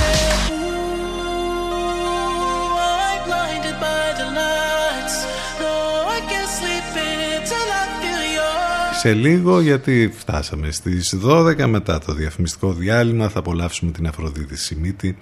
Σε 9.01 9.13
λίγο 9.13 9.61
γιατί 9.61 10.13
φτάσαμε 10.17 10.71
στις 10.71 11.19
12 11.25 11.67
μετά 11.67 11.99
το 11.99 12.13
διαφημιστικό 12.13 12.73
διάλειμμα 12.73 13.29
θα 13.29 13.39
απολαύσουμε 13.39 13.91
την 13.91 14.07
Αφροδίτη 14.07 14.57
Σιμίτη 14.57 15.17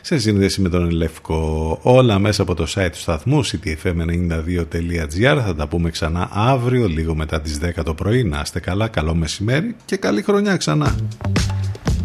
σε 0.00 0.18
σύνδεση 0.18 0.60
με 0.60 0.68
τον 0.68 0.90
Λευκό. 0.90 1.78
Όλα 1.82 2.18
μέσα 2.18 2.42
από 2.42 2.54
το 2.54 2.66
site 2.74 2.88
του 2.92 2.98
σταθμού 2.98 3.44
ctfm92.gr 3.44 5.42
θα 5.46 5.54
τα 5.56 5.68
πούμε 5.68 5.90
ξανά 5.90 6.28
αύριο 6.32 6.88
λίγο 6.88 7.14
μετά 7.14 7.40
τις 7.40 7.58
10 7.76 7.82
το 7.84 7.94
πρωί. 7.94 8.24
Να 8.24 8.40
είστε 8.40 8.60
καλά, 8.60 8.88
καλό 8.88 9.14
μεσημέρι 9.14 9.76
και 9.84 9.96
καλή 9.96 10.22
χρονιά 10.22 10.56
ξανά. 10.56 10.96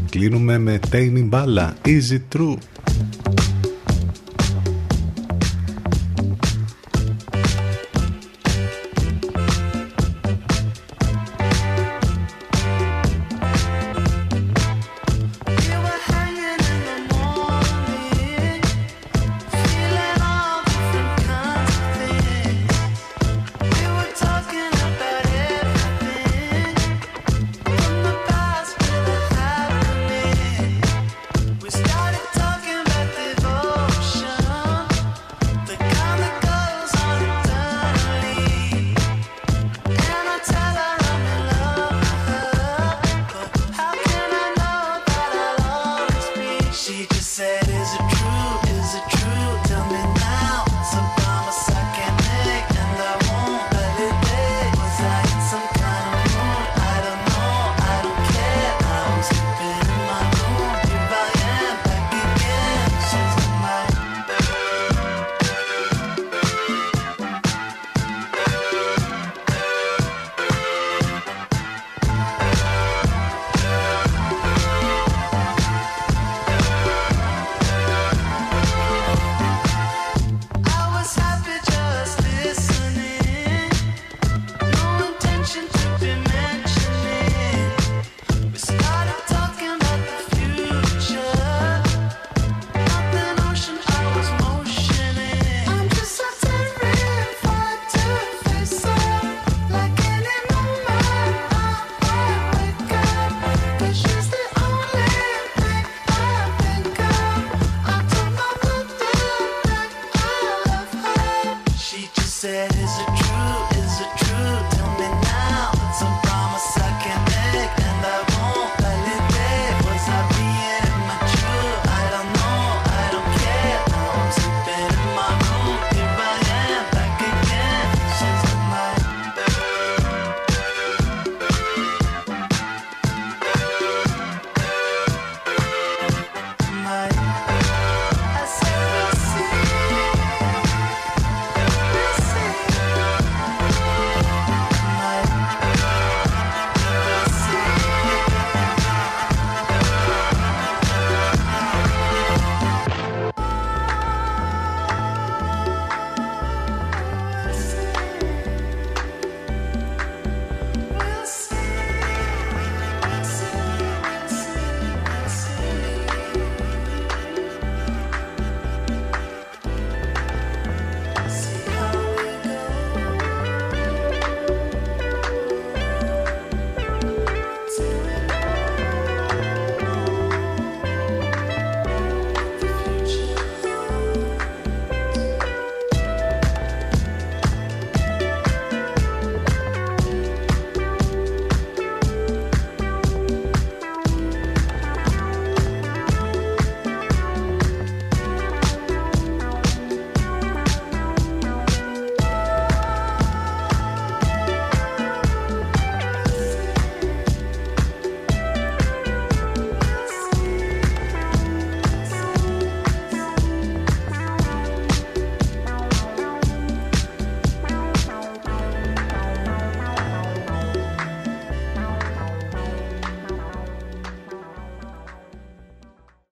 Κλείνουμε 0.09 0.57
με 0.57 0.79
Tame 0.91 1.29
Impala 1.29 1.71
Is 1.85 2.11
It 2.11 2.38
True 2.38 2.57